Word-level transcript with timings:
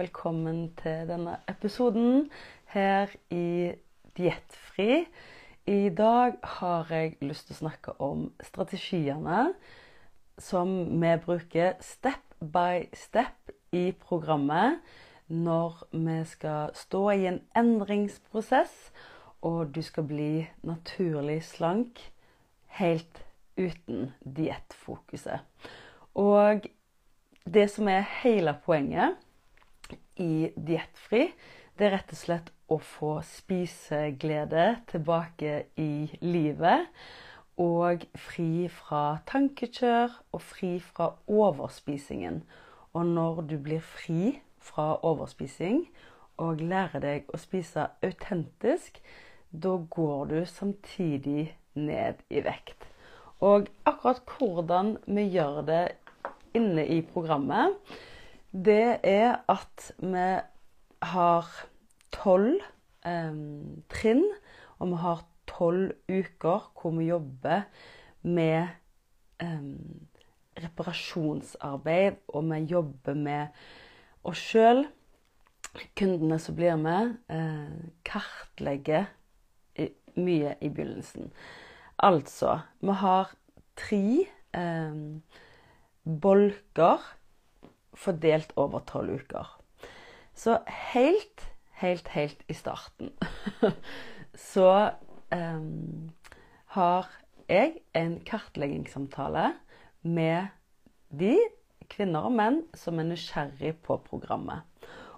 velkommen 0.00 0.70
til 0.80 1.08
denne 1.10 1.34
episoden 1.50 2.30
her 2.72 3.10
i 3.28 3.72
Diettfri. 4.16 5.04
I 5.68 5.90
dag 5.92 6.38
har 6.42 6.88
jeg 6.88 7.18
lyst 7.20 7.50
til 7.50 7.58
å 7.58 7.58
snakke 7.58 7.94
om 8.00 8.22
strategiene 8.40 9.50
som 10.40 10.72
vi 11.02 11.12
bruker 11.20 11.76
step 11.84 12.32
by 12.40 12.86
step 12.96 13.52
i 13.76 13.90
programmet 13.92 14.80
når 15.28 15.84
vi 15.92 16.18
skal 16.32 16.72
stå 16.72 17.04
i 17.12 17.28
en 17.34 17.42
endringsprosess, 17.60 18.72
og 19.44 19.74
du 19.76 19.82
skal 19.84 20.08
bli 20.08 20.32
naturlig 20.64 21.42
slank 21.52 22.06
helt 22.80 23.26
uten 23.60 24.14
diettfokuset. 24.24 25.44
Og 26.16 26.70
det 27.44 27.68
som 27.74 27.90
er 27.92 28.14
hele 28.22 28.56
poenget 28.64 29.20
i 30.20 30.50
Diettfri, 30.54 31.30
det 31.78 31.88
er 31.88 31.94
rett 31.96 32.12
og 32.12 32.20
slett 32.20 32.50
å 32.70 32.76
få 32.84 33.14
spiseglede 33.24 34.66
tilbake 34.90 35.64
i 35.80 36.10
livet. 36.20 36.90
Og 37.60 38.04
fri 38.16 38.68
fra 38.72 39.20
tankekjør 39.28 40.12
og 40.36 40.42
fri 40.44 40.76
fra 40.84 41.10
overspisingen. 41.28 42.42
Og 42.96 43.06
når 43.06 43.42
du 43.50 43.56
blir 43.60 43.82
fri 43.84 44.36
fra 44.60 44.94
overspising 45.06 45.82
og 46.40 46.62
lærer 46.64 47.02
deg 47.04 47.32
å 47.32 47.40
spise 47.40 47.88
autentisk, 48.04 49.00
da 49.50 49.76
går 49.96 50.30
du 50.30 50.38
samtidig 50.46 51.50
ned 51.74 52.22
i 52.30 52.44
vekt. 52.44 52.86
Og 53.40 53.68
akkurat 53.88 54.20
hvordan 54.36 54.94
vi 55.08 55.26
gjør 55.32 55.62
det 55.68 55.84
inne 56.56 56.84
i 56.84 57.00
programmet, 57.06 57.76
det 58.52 58.98
er 59.06 59.40
at 59.48 59.90
vi 59.98 60.26
har 61.12 61.50
tolv 62.12 62.60
eh, 63.06 63.36
trinn, 63.92 64.24
og 64.78 64.92
vi 64.92 65.00
har 65.04 65.24
tolv 65.50 65.92
uker 66.08 66.70
hvor 66.80 66.96
vi 66.96 67.10
jobber 67.10 67.66
med 68.22 68.66
eh, 69.42 69.68
reparasjonsarbeid, 70.60 72.22
og 72.28 72.50
vi 72.50 72.64
jobber 72.72 73.14
med 73.14 73.62
oss 74.24 74.42
sjøl. 74.50 74.84
Kundene 75.96 76.40
som 76.42 76.56
blir 76.58 76.74
med, 76.80 77.14
eh, 77.30 77.90
kartlegger 78.04 79.06
mye 80.18 80.56
i 80.60 80.68
begynnelsen. 80.68 81.30
Altså, 82.02 82.58
vi 82.80 82.96
har 82.98 83.30
tre 83.78 84.26
eh, 84.56 85.00
bolker 86.04 87.04
fordelt 88.00 88.52
over 88.56 88.84
tolv 88.88 89.20
uker. 89.20 89.56
Så 90.34 90.58
helt, 90.92 91.44
helt, 91.82 92.08
helt 92.08 92.44
i 92.48 92.56
starten 92.56 93.12
så 94.52 94.90
um, 95.34 96.10
har 96.76 97.10
jeg 97.48 97.80
en 97.98 98.20
kartleggingssamtale 98.24 99.52
med 100.02 100.46
de 101.10 101.34
kvinner 101.90 102.28
og 102.28 102.36
menn 102.38 102.60
som 102.78 103.00
er 103.02 103.08
nysgjerrig 103.10 103.74
på 103.84 103.98
programmet. 104.06 104.62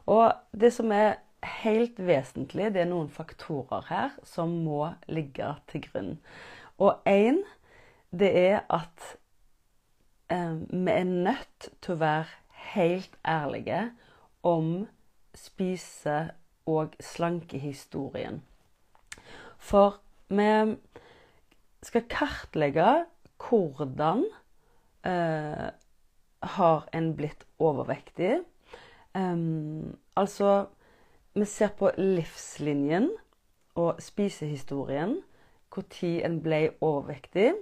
Og 0.09 0.33
det 0.57 0.73
som 0.75 0.93
er 0.97 1.21
helt 1.63 1.99
vesentlig, 2.01 2.71
det 2.75 2.83
er 2.85 2.91
noen 2.91 3.11
faktorer 3.13 3.85
her 3.91 4.15
som 4.27 4.55
må 4.65 4.87
ligge 5.13 5.53
til 5.71 5.85
grunn. 5.85 6.15
Og 6.83 7.05
én, 7.09 7.43
det 8.11 8.31
er 8.39 8.63
at 8.73 9.17
eh, 10.33 10.57
vi 10.71 10.95
er 10.95 11.05
nødt 11.05 11.69
til 11.83 11.95
å 11.95 12.01
være 12.03 12.42
helt 12.75 13.19
ærlige 13.27 13.91
om 14.43 14.87
spise- 15.35 16.31
og 16.67 16.95
slankehistorien. 17.01 18.43
For 19.59 20.01
vi 20.29 20.77
skal 21.83 22.09
kartlegge 22.11 23.05
hvordan 23.43 24.25
eh, 25.05 25.69
har 26.43 26.89
en 26.95 27.17
blitt 27.17 27.45
overvektig. 27.59 28.41
Um, 29.15 29.99
altså 30.17 30.67
Vi 31.35 31.45
ser 31.45 31.69
på 31.69 31.91
livslinjen 31.99 33.11
og 33.75 34.03
spisehistorien. 34.03 35.23
Når 35.77 36.25
en 36.25 36.43
ble 36.43 36.71
overvektig 36.81 37.55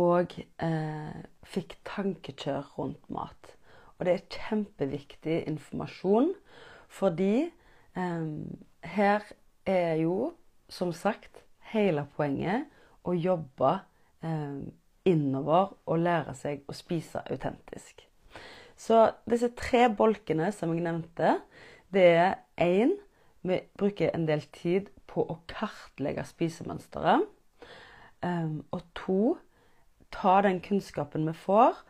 og 0.00 0.36
eh, 0.38 1.22
fikk 1.44 1.76
tankekjør 1.88 2.72
rundt 2.78 3.10
mat. 3.12 3.54
Og 3.98 4.06
det 4.06 4.14
er 4.14 4.28
kjempeviktig 4.34 5.42
informasjon, 5.50 6.32
fordi 6.88 7.48
eh, 7.96 8.28
her 8.96 9.26
er 9.68 9.94
jo, 10.02 10.32
som 10.68 10.92
sagt, 10.96 11.44
hele 11.72 12.06
poenget 12.16 12.68
å 13.04 13.14
jobbe 13.16 13.74
eh, 14.24 14.62
innover 15.08 15.76
og 15.86 16.02
lære 16.02 16.34
seg 16.38 16.64
å 16.68 16.76
spise 16.76 17.22
autentisk. 17.30 18.04
Så 18.78 19.04
disse 19.28 19.52
tre 19.58 19.86
bolkene 19.94 20.50
som 20.54 20.72
jeg 20.74 20.84
nevnte, 20.86 21.36
det 21.92 22.08
er 22.16 22.36
én 22.56 22.98
Vi 23.42 23.56
bruker 23.74 24.12
en 24.14 24.22
del 24.28 24.44
tid 24.54 24.86
på 25.10 25.24
å 25.26 25.34
kartlegge 25.50 26.22
spisemønsteret. 26.28 27.24
Um, 28.22 28.60
og 28.70 28.84
to 28.94 29.16
ta 30.12 30.40
den 30.44 30.60
kunnskapen 30.64 31.26
vi 31.28 31.34
får, 31.36 31.80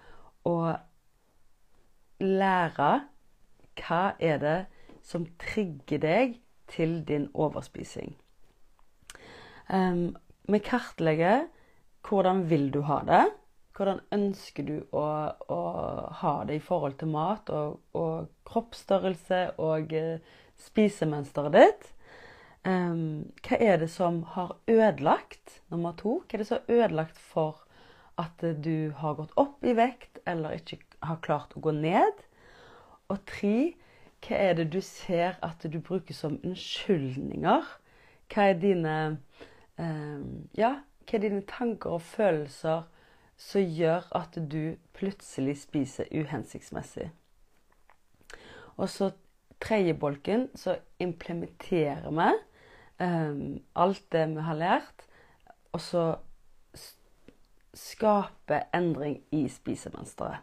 og 0.48 2.22
lære 2.22 2.92
hva 3.82 4.02
er 4.20 4.40
det 4.42 4.58
som 5.02 5.26
trigger 5.40 6.02
deg 6.02 6.36
til 6.70 7.00
din 7.06 7.28
overspising. 7.34 8.14
Um, 9.72 10.16
vi 10.48 10.58
kartlegger 10.62 11.46
hvordan 12.08 12.44
vil 12.50 12.70
du 12.74 12.82
ha 12.86 13.00
det. 13.06 13.24
Hvordan 13.76 14.02
ønsker 14.12 14.66
du 14.68 14.74
å, 14.92 15.06
å 15.48 15.60
ha 16.20 16.32
det 16.44 16.58
i 16.58 16.64
forhold 16.64 16.98
til 17.00 17.08
mat 17.14 17.48
og, 17.50 17.80
og 17.96 18.28
kroppsstørrelse 18.48 19.42
og 19.62 19.94
uh, 19.96 20.32
spisemønsteret 20.60 21.56
ditt. 21.56 21.90
Um, 22.62 23.32
hva 23.42 23.58
er 23.58 23.80
det 23.82 23.90
som 23.90 24.22
har 24.36 24.54
ødelagt? 24.70 25.62
Nummer 25.72 25.96
to. 25.98 26.20
Hva 26.26 26.36
er 26.36 26.42
det 26.42 26.48
som 26.50 26.60
har 26.60 26.82
ødelagt 26.84 27.18
for 27.18 27.61
at 28.20 28.44
du 28.64 28.92
har 28.98 29.16
gått 29.18 29.32
opp 29.40 29.64
i 29.64 29.74
vekt 29.76 30.20
eller 30.28 30.58
ikke 30.58 30.80
har 31.02 31.20
klart 31.24 31.56
å 31.56 31.62
gå 31.64 31.72
ned. 31.76 32.24
Og 33.12 33.22
tre, 33.28 33.72
hva 34.22 34.38
er 34.38 34.58
det 34.58 34.68
du 34.72 34.80
ser 34.84 35.38
at 35.44 35.64
du 35.64 35.78
bruker 35.80 36.16
som 36.16 36.38
unnskyldninger? 36.42 37.66
Hva 38.32 38.48
er 38.50 38.60
dine, 38.60 38.96
eh, 39.78 40.20
ja, 40.58 40.74
hva 41.04 41.18
er 41.18 41.24
dine 41.24 41.42
tanker 41.48 41.98
og 41.98 42.06
følelser 42.06 42.86
som 43.36 43.60
gjør 43.60 44.06
at 44.16 44.36
du 44.36 44.76
plutselig 44.94 45.58
spiser 45.64 46.08
uhensiktsmessig? 46.12 47.10
Og 48.76 48.88
så 48.88 49.10
tredje 49.62 49.94
bolken, 49.94 50.48
så 50.54 50.76
implementerer 51.02 52.10
vi 52.10 52.30
eh, 53.04 53.42
alt 53.74 54.04
det 54.12 54.26
vi 54.36 54.46
har 54.46 54.58
lært. 54.58 55.08
Og 55.72 55.80
så 55.80 56.04
skape 57.76 58.64
endring 58.74 59.20
i 59.30 59.46
spisemønsteret. 59.48 60.42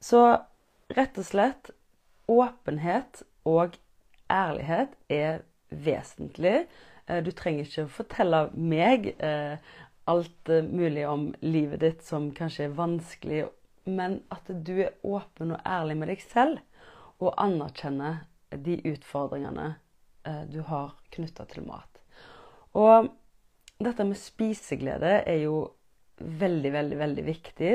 Så 0.00 0.22
rett 0.94 1.18
og 1.18 1.26
slett 1.26 1.70
åpenhet 2.30 3.22
og 3.46 3.78
ærlighet 4.30 4.94
er 5.10 5.42
vesentlig. 5.70 6.66
Eh, 7.06 7.22
du 7.24 7.32
trenger 7.34 7.66
ikke 7.66 7.88
fortelle 8.00 8.46
meg 8.54 9.12
eh, 9.18 9.58
alt 10.06 10.52
mulig 10.70 11.06
om 11.08 11.28
livet 11.42 11.82
ditt 11.82 12.06
som 12.06 12.30
kanskje 12.34 12.68
er 12.68 12.78
vanskelig, 12.78 13.44
men 13.86 14.20
at 14.34 14.46
du 14.50 14.76
er 14.82 14.94
åpen 15.06 15.54
og 15.56 15.66
ærlig 15.66 15.98
med 15.98 16.10
deg 16.12 16.22
selv 16.22 16.62
og 17.22 17.34
anerkjenner 17.40 18.24
de 18.50 18.78
utfordringene 18.92 19.72
eh, 20.26 20.42
du 20.50 20.60
har 20.68 20.94
knytta 21.14 21.46
til 21.50 21.66
mat. 21.66 22.02
Og 22.76 23.08
dette 23.82 24.04
med 24.04 24.18
spiseglede 24.20 25.20
er 25.26 25.42
jo 25.44 25.56
veldig, 26.20 26.72
veldig, 26.72 26.98
veldig 26.98 27.24
viktig. 27.26 27.72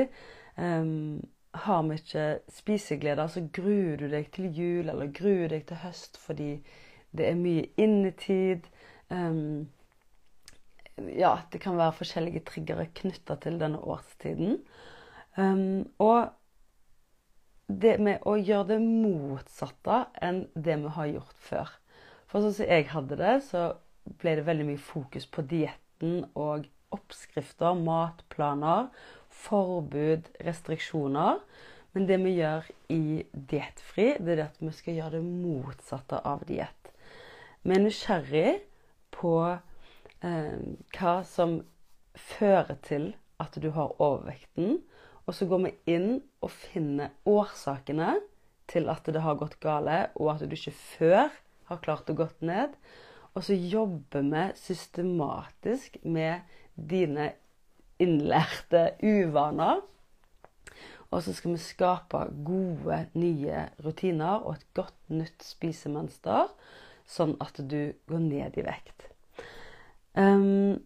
Um, 0.56 1.20
har 1.52 1.82
vi 1.84 1.98
ikke 2.00 2.26
spiseglede, 2.48 3.28
så 3.28 3.44
gruer 3.52 4.00
du 4.00 4.08
deg 4.08 4.30
til 4.32 4.48
jul 4.56 4.88
eller 4.88 5.12
gruer 5.12 5.52
deg 5.52 5.66
til 5.68 5.82
høst 5.82 6.16
fordi 6.20 6.54
det 7.12 7.28
er 7.28 7.36
mye 7.36 7.66
innetid. 7.80 8.68
Um, 9.12 9.68
ja, 10.96 11.38
det 11.52 11.60
kan 11.60 11.76
være 11.76 11.98
forskjellige 12.00 12.44
triggere 12.48 12.88
knytta 12.94 13.36
til 13.40 13.58
denne 13.60 13.80
årstiden. 13.80 14.62
Um, 15.36 15.84
og 16.00 16.32
det 17.68 17.96
med 18.00 18.24
å 18.28 18.36
gjøre 18.36 18.74
det 18.74 18.80
motsatte 18.82 20.02
enn 20.24 20.44
det 20.54 20.76
vi 20.82 20.92
har 20.96 21.12
gjort 21.14 21.38
før. 21.40 21.72
For 22.28 22.44
sånn 22.44 22.56
som 22.56 22.68
jeg 22.68 22.88
hadde 22.92 23.18
det, 23.20 23.34
så 23.44 23.72
ble 24.20 24.36
det 24.38 24.46
veldig 24.46 24.66
mye 24.72 24.82
fokus 24.82 25.28
på 25.30 25.44
dietten 25.48 26.24
og 26.32 26.66
oppskrifter, 26.94 27.76
matplaner, 27.78 28.88
forbud, 29.42 30.28
restriksjoner. 30.44 31.40
Men 31.92 32.06
det 32.08 32.18
vi 32.22 32.36
gjør 32.38 32.68
i 32.92 33.02
Diettfri, 33.32 34.12
det 34.20 34.36
er 34.36 34.46
at 34.46 34.60
vi 34.62 34.72
skal 34.74 34.96
gjøre 34.96 35.18
det 35.18 35.26
motsatte 35.26 36.20
av 36.28 36.44
diett. 36.48 36.92
Vi 37.62 37.76
er 37.76 37.84
nysgjerrig 37.84 38.48
på 39.14 39.34
eh, 39.50 40.56
hva 40.96 41.16
som 41.28 41.60
fører 42.18 42.78
til 42.86 43.12
at 43.42 43.58
du 43.60 43.70
har 43.76 43.94
overvekten. 44.02 44.80
Og 45.26 45.36
så 45.36 45.46
går 45.46 45.66
vi 45.66 45.74
inn 45.94 46.10
og 46.42 46.50
finner 46.50 47.12
årsakene 47.28 48.16
til 48.70 48.88
at 48.90 49.06
det 49.06 49.22
har 49.22 49.38
gått 49.38 49.60
gale, 49.62 50.08
og 50.18 50.34
at 50.34 50.46
du 50.48 50.56
ikke 50.56 50.74
før 50.74 51.30
har 51.68 51.82
klart 51.84 52.10
å 52.10 52.16
gått 52.18 52.40
ned. 52.44 52.74
Og 53.32 53.46
så 53.46 53.56
jobber 53.56 54.24
vi 54.26 54.44
systematisk 54.58 56.00
med 56.04 56.42
dine 56.76 57.32
innlærte 58.02 58.92
uvaner. 59.02 59.82
Og 61.12 61.22
så 61.22 61.34
skal 61.36 61.52
vi 61.52 61.60
skape 61.60 62.24
gode, 62.44 63.06
nye 63.14 63.66
rutiner 63.84 64.40
og 64.40 64.54
et 64.54 64.66
godt, 64.74 64.96
nytt 65.12 65.44
spisemønster, 65.44 66.48
sånn 67.04 67.34
at 67.44 67.60
du 67.68 67.92
går 68.08 68.22
ned 68.24 68.56
i 68.56 68.64
vekt. 68.64 69.10
Um, 70.16 70.80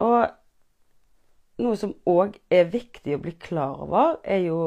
og 0.00 0.30
noe 1.60 1.76
som 1.76 1.92
òg 2.08 2.38
er 2.52 2.72
viktig 2.72 3.16
å 3.16 3.20
bli 3.20 3.34
klar 3.40 3.82
over, 3.84 4.16
er 4.24 4.46
jo 4.46 4.60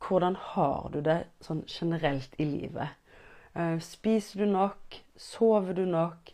hvordan 0.00 0.38
har 0.54 0.90
du 0.94 1.00
det 1.04 1.24
sånn 1.44 1.64
generelt 1.66 2.36
i 2.38 2.46
livet. 2.46 2.94
Uh, 3.58 3.82
spiser 3.82 4.44
du 4.44 4.52
nok? 4.54 5.00
Sover 5.18 5.74
du 5.74 5.82
nok? 5.90 6.30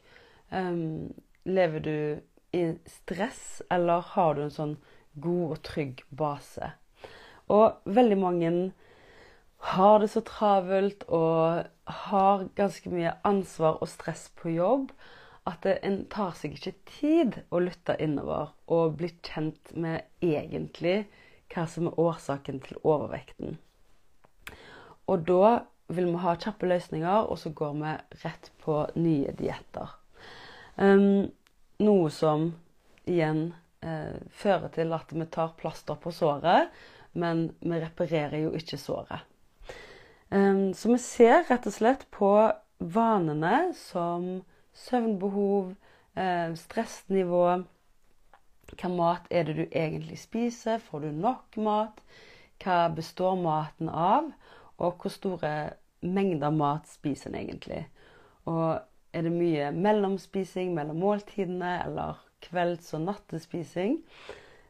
Um, 0.53 1.15
lever 1.49 1.81
du 1.81 1.97
i 2.57 2.65
stress, 2.91 3.63
eller 3.71 4.05
har 4.15 4.35
du 4.35 4.47
en 4.47 4.55
sånn 4.55 4.75
god 5.21 5.57
og 5.57 5.63
trygg 5.67 6.03
base? 6.09 6.73
Og 7.53 7.79
veldig 7.85 8.19
mange 8.19 8.53
har 9.73 10.01
det 10.03 10.11
så 10.13 10.23
travelt 10.27 11.05
og 11.09 11.67
har 12.07 12.49
ganske 12.59 12.91
mye 12.93 13.15
ansvar 13.27 13.79
og 13.81 13.91
stress 13.91 14.29
på 14.39 14.57
jobb 14.57 14.91
at 15.47 15.67
en 15.77 16.01
tar 16.11 16.35
seg 16.39 16.57
ikke 16.57 16.75
tid 16.91 17.39
å 17.55 17.61
lytte 17.63 17.95
innover 18.03 18.51
og 18.73 18.99
bli 18.99 19.13
kjent 19.23 19.73
med 19.79 20.03
egentlig 20.25 21.05
hva 21.55 21.67
som 21.71 21.87
er 21.87 22.01
årsaken 22.03 22.59
til 22.65 22.81
overvekten. 22.83 23.59
Og 25.07 25.23
da 25.29 25.53
vil 25.95 26.11
vi 26.11 26.23
ha 26.25 26.35
kjappe 26.35 26.67
løsninger, 26.67 27.29
og 27.31 27.39
så 27.39 27.53
går 27.55 27.77
vi 27.79 27.93
rett 28.25 28.51
på 28.65 28.81
nye 28.99 29.35
dietter. 29.39 29.93
Um, 30.75 31.31
noe 31.83 32.11
som 32.11 32.51
igjen 33.07 33.49
eh, 33.85 34.19
fører 34.33 34.73
til 34.75 34.93
at 34.97 35.13
vi 35.13 35.27
tar 35.33 35.55
plaster 35.59 35.99
på 36.01 36.13
såret, 36.15 36.73
men 37.17 37.49
vi 37.61 37.81
reparerer 37.81 38.45
jo 38.45 38.53
ikke 38.57 38.79
såret. 38.81 39.25
Um, 40.29 40.75
så 40.75 40.91
vi 40.91 40.99
ser 40.99 41.45
rett 41.47 41.69
og 41.69 41.75
slett 41.77 42.03
på 42.11 42.31
vanene 42.83 43.71
som 43.79 44.43
søvnbehov, 44.77 45.75
eh, 46.17 46.53
stressnivå 46.55 47.65
Hva 48.67 48.89
mat 48.91 49.29
er 49.31 49.45
det 49.47 49.55
du 49.55 49.67
egentlig 49.71 50.19
spiser? 50.19 50.81
Får 50.83 51.05
du 51.05 51.13
nok 51.15 51.57
mat? 51.63 52.01
Hva 52.59 52.89
består 52.91 53.37
maten 53.39 53.89
av? 53.89 54.33
Og 54.83 54.99
hvor 54.99 55.13
store 55.15 55.53
mengder 56.03 56.51
mat 56.51 56.91
spiser 56.91 57.31
en 57.31 57.39
egentlig? 57.39 57.85
Og 58.51 58.83
er 59.17 59.25
det 59.25 59.33
mye 59.33 59.71
mellomspising 59.73 60.75
mellom 60.77 61.01
måltidene, 61.01 61.79
eller 61.87 62.21
kvelds- 62.45 62.93
og 62.97 63.07
nattespising? 63.07 64.03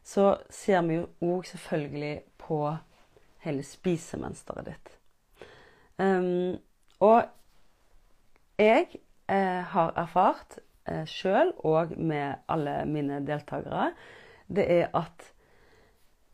Så 0.07 0.37
ser 0.49 0.85
vi 0.87 1.01
jo 1.01 1.07
òg 1.27 1.49
selvfølgelig 1.49 2.13
på 2.39 2.61
hele 3.43 3.63
spisemønsteret 3.67 4.69
ditt. 4.69 4.93
Um, 5.99 6.55
og 7.03 7.27
jeg 8.57 8.87
eh, 9.29 9.63
har 9.73 9.93
erfart 9.99 10.59
eh, 10.87 11.03
sjøl 11.09 11.51
og 11.67 11.93
med 11.97 12.39
alle 12.49 12.79
mine 12.89 13.19
deltakere, 13.27 13.91
det 14.47 14.65
er 14.71 14.87
at 14.97 15.31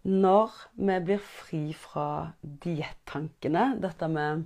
når 0.03 0.55
vi 0.75 0.99
blir 1.07 1.21
fri 1.23 1.61
fra 1.75 2.07
diettankene, 2.41 3.73
dette 3.83 4.07
med 4.11 4.43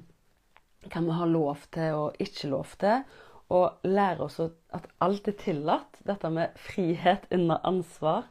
hva 0.87 1.01
vi 1.03 1.15
har 1.19 1.31
lov 1.31 1.65
til 1.73 1.97
og 1.97 2.19
ikke 2.21 2.51
lov 2.51 2.75
til, 2.79 3.01
og 3.49 3.79
lære 3.87 4.25
oss 4.25 4.39
at 4.41 4.87
alt 5.01 5.27
er 5.27 5.37
tillatt, 5.39 6.01
dette 6.07 6.29
med 6.33 6.55
frihet 6.59 7.27
under 7.31 7.61
ansvar, 7.67 8.27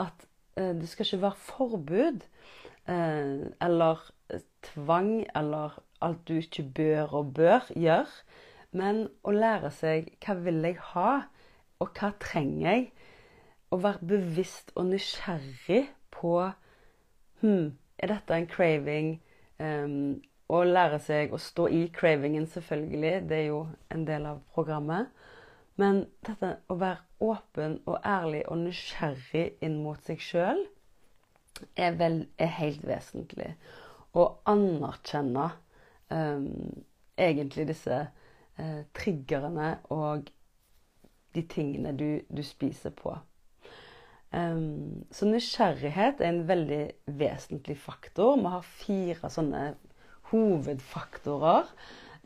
at 0.00 0.26
eh, 0.56 0.72
det 0.72 0.88
skal 0.88 1.06
ikke 1.06 1.22
være 1.26 1.42
forbud 1.48 2.24
eh, 2.88 3.44
eller 3.62 4.00
tvang 4.64 5.26
eller 5.36 5.78
alt 6.00 6.28
du 6.28 6.34
ikke 6.38 6.64
bør 6.74 7.14
og 7.20 7.34
bør 7.34 7.70
gjøre. 7.76 8.08
Men 8.74 9.04
å 9.22 9.34
lære 9.34 9.70
seg 9.70 10.10
hva 10.24 10.34
vil 10.42 10.64
jeg 10.66 10.80
ha, 10.92 11.10
og 11.82 11.98
hva 11.98 12.10
trenger 12.22 12.64
jeg? 12.66 12.88
Å 13.70 13.78
være 13.82 14.08
bevisst 14.10 14.72
og 14.78 14.88
nysgjerrig 14.90 15.86
på 16.14 16.36
hm, 17.42 17.74
Er 17.98 18.10
dette 18.10 18.36
en 18.36 18.46
craving? 18.50 19.16
Um, 19.58 20.22
og 20.52 20.66
lære 20.68 20.98
seg 21.00 21.32
å 21.32 21.40
stå 21.40 21.68
i 21.72 21.86
cravingen, 21.94 22.46
selvfølgelig. 22.50 23.14
Det 23.28 23.38
er 23.38 23.46
jo 23.48 23.62
en 23.94 24.04
del 24.08 24.26
av 24.28 24.42
programmet. 24.54 25.08
Men 25.80 26.04
dette 26.26 26.56
å 26.70 26.76
være 26.78 27.02
åpen 27.24 27.80
og 27.90 27.98
ærlig 28.06 28.44
og 28.50 28.60
nysgjerrig 28.62 29.46
inn 29.64 29.80
mot 29.82 30.00
seg 30.06 30.22
sjøl 30.22 30.60
er, 31.74 31.96
er, 31.96 32.52
helt 32.60 32.84
vesentlig. 32.86 33.54
Å 34.14 34.26
anerkjenne 34.50 35.48
um, 36.12 36.46
egentlig 37.18 37.66
disse 37.72 38.00
uh, 38.04 38.82
triggerne 38.94 39.78
og 39.94 40.30
de 41.34 41.42
tingene 41.50 41.94
du, 41.98 42.22
du 42.30 42.42
spiser 42.46 42.94
på. 42.94 43.16
Um, 44.34 45.02
så 45.14 45.26
nysgjerrighet 45.26 46.22
er 46.22 46.30
en 46.30 46.44
veldig 46.46 46.84
vesentlig 47.18 47.76
faktor. 47.82 48.38
Vi 48.38 48.54
har 48.54 48.70
fire 48.84 49.30
sånne 49.30 49.64
hovedfaktorer 50.34 51.70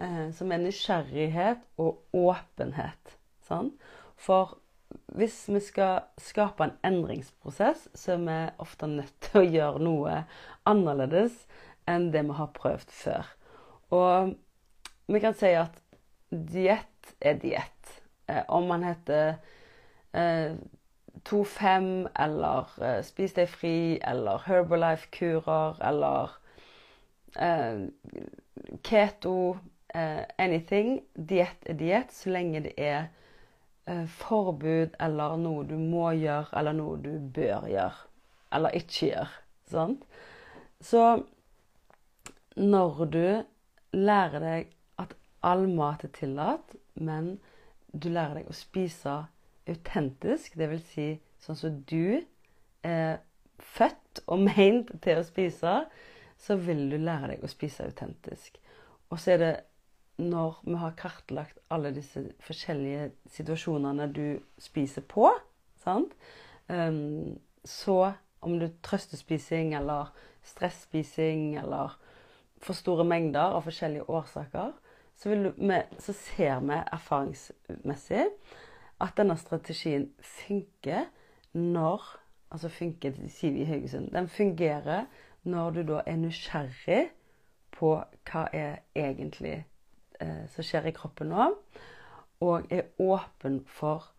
eh, 0.00 0.28
som 0.34 0.52
er 0.52 0.62
nysgjerrighet 0.62 1.60
og 1.80 2.00
åpenhet. 2.16 3.16
Sånn? 3.44 3.74
For 4.18 4.56
hvis 5.18 5.36
vi 5.52 5.60
skal 5.60 6.06
skape 6.20 6.64
en 6.64 6.76
endringsprosess, 6.86 7.88
så 7.94 8.14
er 8.16 8.22
vi 8.24 8.38
ofte 8.64 8.88
nødt 8.88 9.12
til 9.26 9.42
å 9.42 9.48
gjøre 9.48 9.84
noe 9.84 10.22
annerledes 10.68 11.44
enn 11.88 12.08
det 12.14 12.24
vi 12.28 12.36
har 12.38 12.54
prøvd 12.56 12.94
før. 12.94 13.28
Og 13.92 14.34
vi 15.08 15.20
kan 15.24 15.36
si 15.36 15.52
at 15.56 15.76
diett 16.30 17.14
er 17.20 17.38
diett. 17.40 17.94
Eh, 18.28 18.42
om 18.48 18.68
man 18.68 18.84
heter 18.84 19.38
eh, 20.12 20.56
2-5 21.28 22.08
eller 22.18 22.74
eh, 22.84 23.00
Spis 23.04 23.34
deg 23.36 23.48
fri 23.52 23.78
eller 24.04 24.44
Herbalife-kurer 24.46 25.80
eller 25.84 26.37
keto 28.82 29.58
eh, 29.94 30.24
Anything. 30.38 31.00
Diett 31.14 31.68
er 31.68 31.78
diett 31.78 32.12
så 32.14 32.32
lenge 32.34 32.62
det 32.66 32.74
er 32.76 33.08
eh, 33.88 34.06
forbud 34.20 34.96
eller 35.00 35.36
noe 35.40 35.66
du 35.68 35.76
må 35.80 36.10
gjøre 36.16 36.52
eller 36.58 36.76
noe 36.76 36.98
du 37.02 37.12
bør 37.18 37.68
gjøre. 37.70 38.06
Eller 38.54 38.78
ikke 38.78 39.12
gjøre. 39.12 39.28
Sant? 39.68 40.04
Så 40.80 41.04
når 42.56 43.04
du 43.12 43.24
lærer 43.92 44.42
deg 44.42 44.70
at 44.98 45.14
all 45.46 45.66
mat 45.70 46.04
er 46.04 46.12
tillatt, 46.16 46.74
men 46.94 47.36
du 47.92 48.10
lærer 48.10 48.40
deg 48.40 48.50
å 48.50 48.56
spise 48.56 49.14
autentisk. 49.68 50.56
Dvs. 50.58 50.84
Si, 50.92 51.08
sånn 51.44 51.58
som 51.58 51.80
du 51.88 52.20
er 52.86 53.20
født 53.58 54.22
og 54.26 54.44
meint 54.48 54.92
til 55.04 55.20
å 55.20 55.26
spise, 55.26 55.82
så 56.38 56.56
vil 56.56 56.86
du 56.90 56.96
lære 57.00 57.34
deg 57.34 57.44
å 57.44 57.50
spise 57.50 57.86
autentisk. 57.86 58.58
Og 59.10 59.20
så 59.20 59.34
er 59.34 59.42
det 59.42 59.54
når 60.18 60.58
vi 60.64 60.78
har 60.80 60.96
kartlagt 60.98 61.60
alle 61.70 61.92
disse 61.94 62.24
forskjellige 62.42 63.10
situasjonene 63.30 64.08
du 64.10 64.40
spiser 64.58 65.04
på, 65.06 65.30
sant? 65.82 66.14
Um, 66.68 67.38
så 67.64 68.14
om 68.44 68.58
du 68.58 68.66
trøstespising 68.84 69.74
eller 69.78 70.10
stresspising 70.46 71.56
eller 71.60 71.94
for 72.62 72.74
store 72.74 73.06
mengder 73.06 73.54
av 73.54 73.66
forskjellige 73.66 74.08
årsaker, 74.10 74.72
så, 75.18 75.30
vi, 75.30 75.80
så 75.98 76.14
ser 76.14 76.62
vi 76.66 76.78
erfaringsmessig 76.78 78.24
at 79.02 79.18
denne 79.18 79.38
strategien 79.38 80.08
funker 80.22 81.10
når 81.54 82.14
Altså 82.48 82.70
funker, 82.72 83.12
sier 83.28 83.52
vi 83.52 83.60
i 83.60 83.66
Haugesund. 83.68 84.06
Den 84.14 84.24
fungerer 84.32 85.02
når 85.48 85.70
du 85.76 85.82
da 85.88 86.02
er 86.06 86.20
nysgjerrig 86.20 87.02
på 87.74 87.94
hva 88.30 88.44
er 88.52 88.82
egentlig 88.96 89.56
eh, 90.20 90.44
som 90.52 90.66
skjer 90.66 90.88
i 90.88 90.94
kroppen 90.96 91.32
nå, 91.32 91.50
og 92.44 92.72
er 92.72 92.90
åpen 93.02 93.62
for 93.66 94.10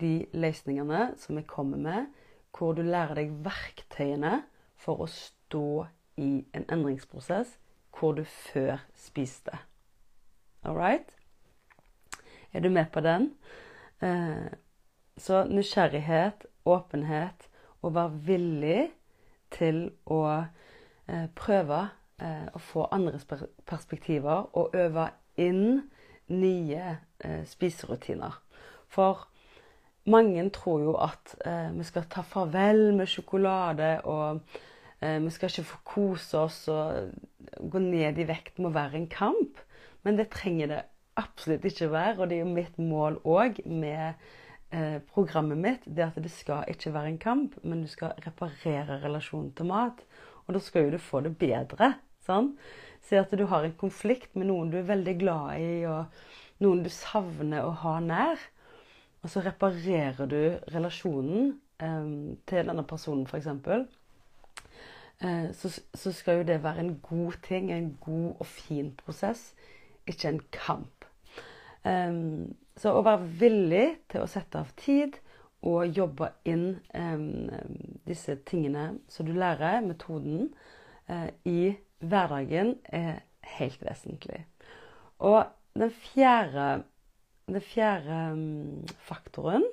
de 0.00 0.26
løsningene 0.34 1.12
som 1.18 1.38
jeg 1.38 1.46
kommer 1.50 1.80
med, 1.80 2.06
hvor 2.54 2.74
du 2.74 2.82
lærer 2.82 3.18
deg 3.18 3.34
verktøyene 3.44 4.42
for 4.78 5.04
å 5.04 5.10
stå 5.10 5.86
i 6.20 6.44
en 6.54 6.66
endringsprosess 6.70 7.56
hvor 7.94 8.14
du 8.18 8.24
før 8.26 8.82
spiste. 8.98 9.58
All 10.64 10.76
right? 10.78 11.14
Er 12.52 12.60
du 12.60 12.70
med 12.70 12.90
på 12.92 13.00
den? 13.00 13.32
Eh, 14.02 14.50
så 15.18 15.44
nysgjerrighet, 15.44 16.46
åpenhet, 16.64 17.48
og 17.82 17.94
være 17.94 18.20
villig 18.26 18.90
til 19.50 19.90
å 20.06 20.20
prøve 21.36 21.80
eh, 22.22 22.46
å 22.54 22.60
få 22.62 22.88
andres 22.94 23.26
perspektiver 23.66 24.48
og 24.56 24.74
øve 24.78 25.08
inn 25.40 25.82
nye 26.32 26.96
eh, 27.24 27.42
spiserutiner. 27.48 28.38
For 28.88 29.26
mange 30.10 30.44
tror 30.54 30.82
jo 30.84 30.94
at 31.00 31.34
eh, 31.44 31.70
vi 31.74 31.86
skal 31.86 32.08
ta 32.12 32.24
farvel 32.26 32.94
med 32.96 33.10
sjokolade, 33.10 33.98
og 34.04 34.40
eh, 35.00 35.20
vi 35.24 35.32
skal 35.32 35.50
ikke 35.50 35.68
få 35.70 35.82
kose 35.84 36.40
oss 36.44 36.64
og 36.72 37.12
gå 37.70 37.82
ned 37.82 38.18
i 38.20 38.28
vekt 38.28 38.60
må 38.60 38.72
være 38.74 39.00
en 39.00 39.10
kamp. 39.10 39.60
Men 40.04 40.18
det 40.20 40.30
trenger 40.34 40.70
det 40.70 40.82
absolutt 41.16 41.64
ikke 41.64 41.92
være, 41.92 42.18
og 42.18 42.28
det 42.28 42.38
er 42.38 42.44
jo 42.44 42.56
mitt 42.56 42.78
mål 42.78 43.20
òg 43.24 43.62
med 43.64 44.12
eh, 44.74 45.00
programmet 45.14 45.60
mitt. 45.60 45.86
Det 45.86 46.04
at 46.08 46.20
det 46.20 46.32
skal 46.32 46.68
ikke 46.68 46.92
være 46.94 47.14
en 47.14 47.22
kamp, 47.22 47.58
men 47.62 47.84
du 47.84 47.88
skal 47.88 48.16
reparere 48.26 49.00
relasjonen 49.04 49.52
til 49.56 49.70
mat. 49.70 50.04
Og 50.44 50.56
da 50.56 50.62
skal 50.62 50.86
jo 50.86 50.94
du 50.94 51.02
få 51.02 51.22
det 51.24 51.34
bedre. 51.40 51.94
Sånn? 52.24 52.54
Si 53.04 53.18
at 53.20 53.32
du 53.36 53.44
har 53.50 53.66
en 53.66 53.76
konflikt 53.76 54.36
med 54.38 54.48
noen 54.48 54.70
du 54.72 54.78
er 54.80 54.88
veldig 54.88 55.14
glad 55.20 55.60
i, 55.60 55.84
og 55.88 56.64
noen 56.64 56.84
du 56.84 56.90
savner 56.92 57.66
å 57.66 57.74
ha 57.84 57.98
nær. 58.04 58.40
Og 59.24 59.32
så 59.32 59.42
reparerer 59.44 60.28
du 60.28 60.40
relasjonen 60.72 61.54
eh, 61.80 62.08
til 62.48 62.70
denne 62.70 62.84
personen, 62.88 63.24
f.eks. 63.28 63.48
Eh, 65.24 65.48
så, 65.56 65.72
så 65.72 66.12
skal 66.12 66.40
jo 66.40 66.48
det 66.48 66.62
være 66.64 66.84
en 66.84 66.96
god 67.04 67.40
ting, 67.44 67.72
en 67.72 67.94
god 68.04 68.34
og 68.40 68.46
fin 68.48 68.92
prosess, 69.00 69.52
ikke 70.08 70.28
en 70.28 70.42
kamp. 70.52 71.08
Um, 71.84 72.54
så 72.80 72.94
å 72.96 73.02
være 73.04 73.26
villig 73.42 73.86
til 74.08 74.24
å 74.24 74.28
sette 74.30 74.56
av 74.56 74.70
tid 74.80 75.18
og 75.64 75.96
jobbe 75.96 76.28
inn 76.48 76.66
eh, 76.94 77.24
disse 78.08 78.36
tingene 78.48 78.98
som 79.08 79.26
du 79.26 79.32
lærer, 79.36 79.80
metoden, 79.84 80.50
eh, 81.08 81.30
i 81.48 81.74
hverdagen, 82.04 82.76
er 82.84 83.22
helt 83.58 83.84
vesentlig. 83.84 84.44
Og 85.24 85.44
den 85.78 85.90
fjerde, 85.90 86.84
den 87.46 87.60
fjerde 87.60 88.18
um, 88.32 88.86
faktoren 88.98 89.64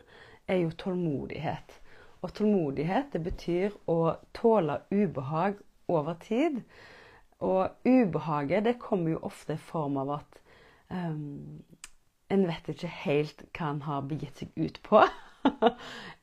er 0.48 0.64
jo 0.64 0.72
tålmodighet. 0.72 1.78
Og 2.22 2.34
tålmodighet 2.38 3.12
det 3.14 3.24
betyr 3.26 3.76
å 3.90 4.16
tåle 4.38 4.82
ubehag 4.92 5.60
over 5.92 6.18
tid. 6.22 6.62
Og 7.42 7.74
ubehaget 7.86 8.66
det 8.68 8.80
kommer 8.80 9.16
jo 9.16 9.26
ofte 9.28 9.58
i 9.58 9.66
form 9.72 9.98
av 10.02 10.14
at 10.20 10.42
um, 10.90 11.62
en 12.32 12.48
vet 12.48 12.70
ikke 12.72 12.92
helt 13.02 13.44
hva 13.58 13.74
en 13.74 13.84
har 13.88 14.08
begitt 14.08 14.44
seg 14.44 14.56
ut 14.56 14.82
på. 14.86 15.04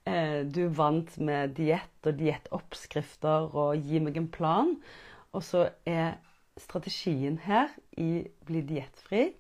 Eh, 0.09 0.47
du 0.49 0.63
er 0.63 0.71
vant 0.73 1.11
med 1.21 1.51
diett 1.59 2.07
og 2.09 2.15
diettoppskrifter 2.17 3.51
og 3.53 3.77
'gi 3.77 3.99
meg 4.01 4.17
en 4.17 4.29
plan'. 4.33 4.71
Og 5.37 5.43
så 5.45 5.67
er 5.85 6.17
strategien 6.57 7.37
her 7.45 7.69
i 7.93 8.25
'bli 8.47 8.63
diettfri' 8.71 9.35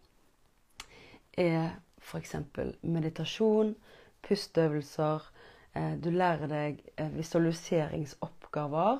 er 1.38 1.70
f.eks. 1.98 2.34
meditasjon, 2.82 3.76
pusteøvelser. 4.22 5.30
Eh, 5.74 5.94
du 6.04 6.10
lærer 6.10 6.46
deg 6.52 6.82
eh, 6.96 7.16
visualiseringsoppgaver, 7.16 8.98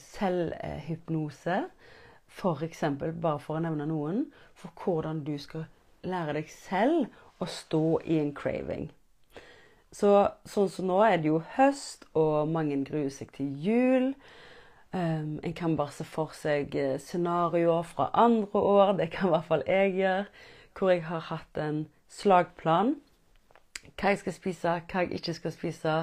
selvhypnose. 0.00 1.58
F.eks., 2.30 2.84
bare 3.20 3.38
for 3.38 3.58
å 3.58 3.64
nevne 3.66 3.86
noen, 3.90 4.24
for 4.54 4.72
hvordan 4.80 5.24
du 5.26 5.36
skal 5.38 5.66
lære 6.06 6.38
deg 6.38 6.48
selv 6.48 7.10
å 7.40 7.48
stå 7.50 8.00
i 8.04 8.16
en 8.22 8.32
craving. 8.34 8.88
Så, 9.92 10.10
sånn 10.46 10.68
som 10.70 10.86
nå 10.86 11.00
er 11.02 11.18
det 11.18 11.30
jo 11.32 11.40
høst, 11.56 12.06
og 12.14 12.50
mange 12.52 12.78
gruer 12.86 13.10
seg 13.10 13.32
til 13.34 13.50
jul. 13.58 14.12
Um, 14.94 15.38
en 15.46 15.54
kan 15.54 15.76
bare 15.78 15.94
se 15.94 16.04
for 16.06 16.34
seg 16.34 16.74
eh, 16.78 16.96
scenarioer 16.98 17.86
fra 17.86 18.08
andre 18.18 18.58
år, 18.58 18.96
det 18.98 19.10
kan 19.14 19.28
i 19.28 19.34
hvert 19.36 19.46
fall 19.46 19.62
jeg 19.66 19.92
gjøre, 20.00 20.24
hvor 20.78 20.90
jeg 20.90 21.04
har 21.06 21.26
hatt 21.28 21.60
en 21.62 21.84
slagplan. 22.10 22.96
Hva 23.94 24.14
jeg 24.14 24.22
skal 24.22 24.34
spise, 24.34 24.74
hva 24.90 25.04
jeg 25.04 25.20
ikke 25.20 25.36
skal 25.36 25.54
spise, 25.54 25.94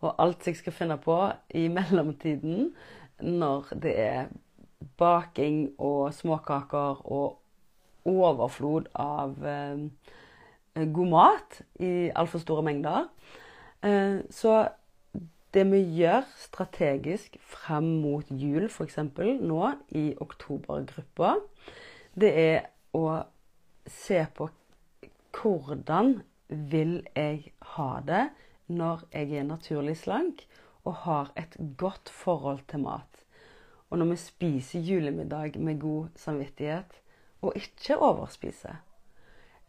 og 0.00 0.14
alt 0.22 0.46
jeg 0.46 0.58
skal 0.58 0.74
finne 0.74 0.98
på 1.02 1.16
i 1.58 1.66
mellomtiden 1.72 2.72
når 3.18 3.72
det 3.82 3.94
er 3.98 4.30
baking 4.98 5.72
og 5.82 6.14
småkaker 6.14 7.02
og 7.06 7.38
overflod 8.08 8.86
av 8.94 9.34
eh, 9.42 9.82
god 10.94 11.10
mat 11.10 11.60
i 11.80 12.10
altfor 12.14 12.42
store 12.42 12.62
mengder. 12.66 13.08
Eh, 13.84 14.20
så 14.30 14.68
det 15.54 15.64
vi 15.70 15.80
gjør 15.96 16.26
strategisk 16.36 17.38
frem 17.40 17.86
mot 18.02 18.28
jul, 18.30 18.68
f.eks. 18.68 18.98
nå 19.40 19.72
i 19.96 20.10
oktobergruppa, 20.20 21.36
det 22.18 22.32
er 22.36 22.58
å 22.96 23.22
se 23.88 24.24
på 24.36 24.50
hvordan 25.38 26.18
vil 26.48 27.00
jeg 27.14 27.52
ha 27.76 27.90
det 28.04 28.24
når 28.68 29.04
jeg 29.12 29.38
er 29.38 29.48
naturlig 29.48 29.96
slank 30.00 30.44
og 30.84 31.04
har 31.04 31.32
et 31.36 31.56
godt 31.80 32.10
forhold 32.12 32.64
til 32.68 32.84
mat. 32.84 33.24
Og 33.88 34.00
når 34.00 34.12
vi 34.12 34.18
spiser 34.20 34.84
julemiddag 34.84 35.56
med 35.60 35.80
god 35.80 36.08
samvittighet, 36.16 37.00
og 37.40 37.56
ikke 37.56 37.96
overspise? 38.02 38.76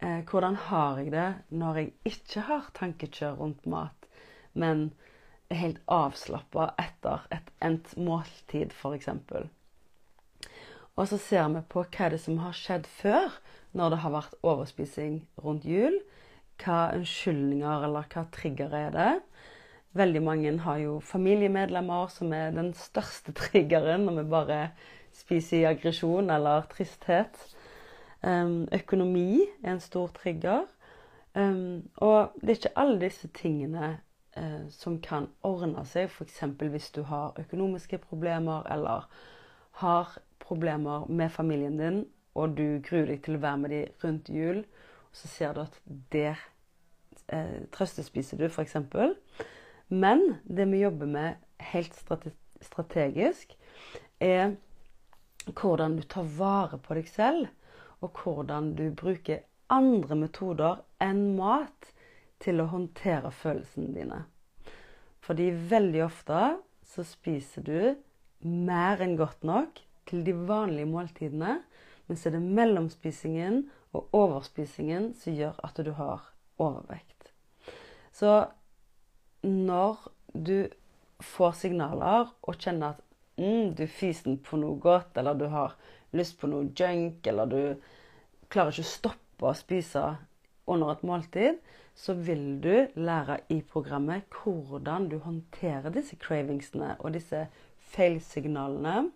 Eh, 0.00 0.22
hvordan 0.24 0.56
har 0.56 0.98
jeg 0.98 1.12
det 1.12 1.28
når 1.52 1.76
jeg 1.76 1.92
ikke 2.08 2.44
har 2.48 2.68
tankekjør 2.76 3.34
rundt 3.36 3.66
mat, 3.68 4.06
men 4.56 4.90
er 5.50 5.60
helt 5.60 5.80
avslappa 5.92 6.70
etter 6.80 7.26
et 7.34 7.50
endt 7.60 7.92
måltid, 8.00 8.72
f.eks.? 8.72 9.10
Og 10.96 11.08
så 11.08 11.18
ser 11.20 11.50
vi 11.52 11.62
på 11.68 11.84
hva 11.84 12.08
det 12.12 12.20
som 12.22 12.40
har 12.40 12.56
skjedd 12.56 12.88
før, 12.88 13.36
når 13.76 13.92
det 13.92 14.00
har 14.04 14.14
vært 14.16 14.40
overspising 14.40 15.20
rundt 15.44 15.68
jul. 15.68 16.00
Hva 16.60 16.94
unnskyldninger 16.96 17.86
eller 17.86 18.08
hva 18.08 18.24
trigger 18.32 18.74
er 18.76 18.96
det? 18.96 19.12
Veldig 20.00 20.22
mange 20.22 20.56
har 20.64 20.80
jo 20.80 20.98
familiemedlemmer 21.04 22.08
som 22.12 22.32
er 22.32 22.52
den 22.56 22.72
største 22.78 23.36
triggeren 23.42 24.08
når 24.08 24.22
vi 24.22 24.28
bare 24.32 24.60
spiser 25.12 25.60
i 25.60 25.68
aggresjon 25.74 26.30
eller 26.32 26.68
tristhet. 26.72 27.36
Um, 28.22 28.68
økonomi 28.72 29.40
er 29.62 29.72
en 29.72 29.80
stor 29.80 30.10
trigger. 30.16 30.66
Um, 31.34 31.88
og 31.96 32.32
det 32.40 32.50
er 32.50 32.58
ikke 32.58 32.78
alle 32.78 33.00
disse 33.00 33.28
tingene 33.28 34.00
uh, 34.36 34.66
som 34.70 34.98
kan 35.00 35.28
ordne 35.42 35.84
seg, 35.88 36.10
f.eks. 36.10 36.42
hvis 36.58 36.90
du 36.90 37.02
har 37.08 37.38
økonomiske 37.38 37.98
problemer 37.98 38.66
eller 38.72 39.06
har 39.80 40.18
problemer 40.40 41.06
med 41.08 41.30
familien 41.30 41.78
din, 41.78 42.04
og 42.34 42.56
du 42.58 42.80
gruer 42.84 43.06
deg 43.06 43.22
til 43.24 43.38
å 43.38 43.42
være 43.42 43.60
med 43.62 43.70
dem 43.70 43.94
rundt 44.04 44.28
jul, 44.28 44.58
og 45.10 45.16
så 45.16 45.28
ser 45.28 45.54
du 45.54 45.62
at 45.62 45.80
der 46.12 46.42
uh, 47.32 47.62
trøstespiser 47.72 48.36
du, 48.36 48.50
f.eks. 48.50 48.76
Men 49.88 50.36
det 50.44 50.68
vi 50.70 50.82
jobber 50.84 51.06
med 51.06 51.40
helt 51.72 51.96
strategisk, 52.60 53.56
er 54.20 54.52
hvordan 55.56 55.96
du 55.96 56.04
tar 56.04 56.28
vare 56.36 56.78
på 56.78 56.94
deg 56.98 57.08
selv 57.08 57.48
og 58.00 58.22
hvordan 58.22 58.74
du 58.78 58.88
bruker 58.96 59.44
andre 59.70 60.16
metoder 60.18 60.82
enn 61.02 61.36
mat 61.38 61.92
til 62.42 62.62
å 62.62 62.70
håndtere 62.72 63.30
følelsene 63.34 63.92
dine. 63.94 64.22
Fordi 65.20 65.50
veldig 65.70 66.04
ofte 66.06 66.40
så 66.86 67.04
spiser 67.06 67.66
du 67.66 67.80
mer 68.48 69.02
enn 69.04 69.18
godt 69.20 69.44
nok 69.46 69.82
til 70.08 70.24
de 70.26 70.34
vanlige 70.34 70.88
måltidene, 70.90 71.60
men 72.08 72.18
så 72.18 72.30
er 72.30 72.38
det 72.38 72.56
mellomspisingen 72.58 73.62
og 73.94 74.14
overspisingen 74.16 75.12
som 75.18 75.36
gjør 75.36 75.60
at 75.66 75.78
du 75.84 75.92
har 75.98 76.24
overvekt. 76.58 77.30
Så 78.12 78.48
når 79.46 80.00
du 80.34 80.68
får 81.20 81.54
signaler 81.60 82.32
og 82.42 82.58
kjenner 82.58 82.96
at 82.96 83.04
mm, 83.38 83.76
du 83.76 83.84
er 83.84 83.92
fysen 83.92 84.40
på 84.42 84.58
noe 84.60 84.78
godt, 84.80 85.16
eller 85.20 85.38
du 85.38 85.46
har 85.52 85.76
lyst 86.16 86.38
på 86.40 86.50
noe 86.50 86.70
junk, 86.76 87.26
eller 87.26 87.50
du 87.50 87.62
klarer 88.50 88.74
ikke 88.74 88.86
å 88.86 88.94
stoppe 88.94 89.50
å 89.50 89.56
spise 89.56 90.04
under 90.70 90.92
et 90.94 91.04
måltid, 91.06 91.60
så 91.94 92.14
vil 92.14 92.60
du 92.62 92.86
lære 92.96 93.40
i 93.52 93.60
programmet 93.66 94.26
hvordan 94.42 95.08
du 95.10 95.18
håndterer 95.24 95.92
disse 95.94 96.16
cravingsene 96.20 96.94
og 97.00 97.14
disse 97.16 97.44
feilsignalene. 97.92 99.10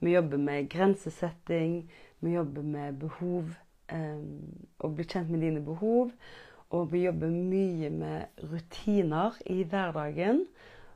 Vi 0.00 0.14
jobber 0.14 0.40
med 0.40 0.68
grensesetting, 0.72 1.90
vi 2.20 2.36
jobber 2.36 2.62
med 2.62 3.00
behov, 3.00 3.54
eh, 3.88 4.22
å 4.80 4.88
bli 4.88 5.04
kjent 5.04 5.30
med 5.30 5.40
dine 5.40 5.60
behov. 5.64 6.12
Og 6.70 6.92
vi 6.92 7.04
jobber 7.04 7.28
mye 7.28 7.90
med 7.90 8.42
rutiner 8.52 9.34
i 9.50 9.64
hverdagen. 9.64 10.44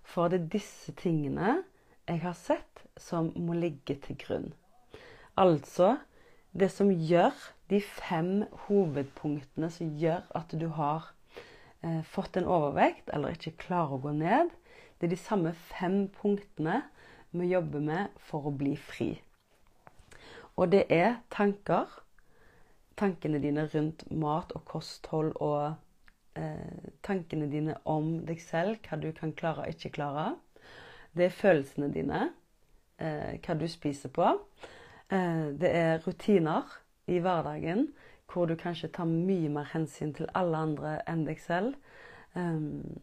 For 0.04 0.28
det 0.28 0.40
er 0.40 0.52
disse 0.58 0.92
tingene 0.92 1.62
jeg 2.08 2.20
har 2.20 2.36
sett 2.36 2.84
som 3.00 3.32
må 3.36 3.56
ligge 3.58 3.96
til 4.04 4.16
grunn. 4.20 4.52
Altså 5.37 5.97
det 6.55 6.71
som 6.71 6.93
gjør 6.95 7.35
de 7.71 7.81
fem 7.83 8.45
hovedpunktene 8.67 9.71
som 9.73 9.95
gjør 9.99 10.23
at 10.38 10.53
du 10.55 10.69
har 10.76 11.09
eh, 11.83 12.03
fått 12.07 12.37
en 12.38 12.47
overvekt 12.47 13.11
eller 13.14 13.35
ikke 13.35 13.57
klarer 13.67 13.97
å 13.97 14.03
gå 14.05 14.12
ned. 14.14 14.53
Det 14.99 15.09
er 15.09 15.14
de 15.17 15.19
samme 15.19 15.55
fem 15.73 16.05
punktene 16.21 16.83
vi 17.35 17.50
jobber 17.50 17.83
med 17.83 18.21
for 18.29 18.47
å 18.47 18.55
bli 18.55 18.76
fri. 18.79 19.11
Og 20.55 20.71
det 20.71 20.85
er 20.95 21.19
tanker. 21.35 21.91
Tankene 22.95 23.41
dine 23.43 23.67
rundt 23.73 24.05
mat 24.14 24.53
og 24.55 24.62
kosthold 24.71 25.33
og 25.43 25.75
eh, 26.38 26.93
tankene 27.03 27.49
dine 27.50 27.75
om 27.91 28.21
deg 28.29 28.38
selv, 28.38 28.79
hva 28.87 29.00
du 29.03 29.09
kan 29.17 29.35
klare 29.35 29.64
og 29.64 29.75
ikke 29.75 29.97
klare. 29.97 30.29
Det 31.11 31.26
er 31.26 31.35
følelsene 31.35 31.91
dine, 31.91 32.29
eh, 33.03 33.35
hva 33.43 33.59
du 33.59 33.67
spiser 33.71 34.14
på. 34.14 34.31
Eh, 35.14 35.49
det 35.61 35.71
er 35.71 36.02
rutiner 36.06 36.66
i 37.06 37.21
hverdagen 37.23 37.88
hvor 38.33 38.49
du 38.50 38.56
kanskje 38.59 38.90
tar 38.90 39.06
mye 39.06 39.50
mer 39.52 39.68
hensyn 39.71 40.14
til 40.16 40.26
alle 40.35 40.59
andre 40.66 40.94
enn 41.11 41.23
deg 41.26 41.38
selv. 41.38 41.76
Um, 42.35 42.99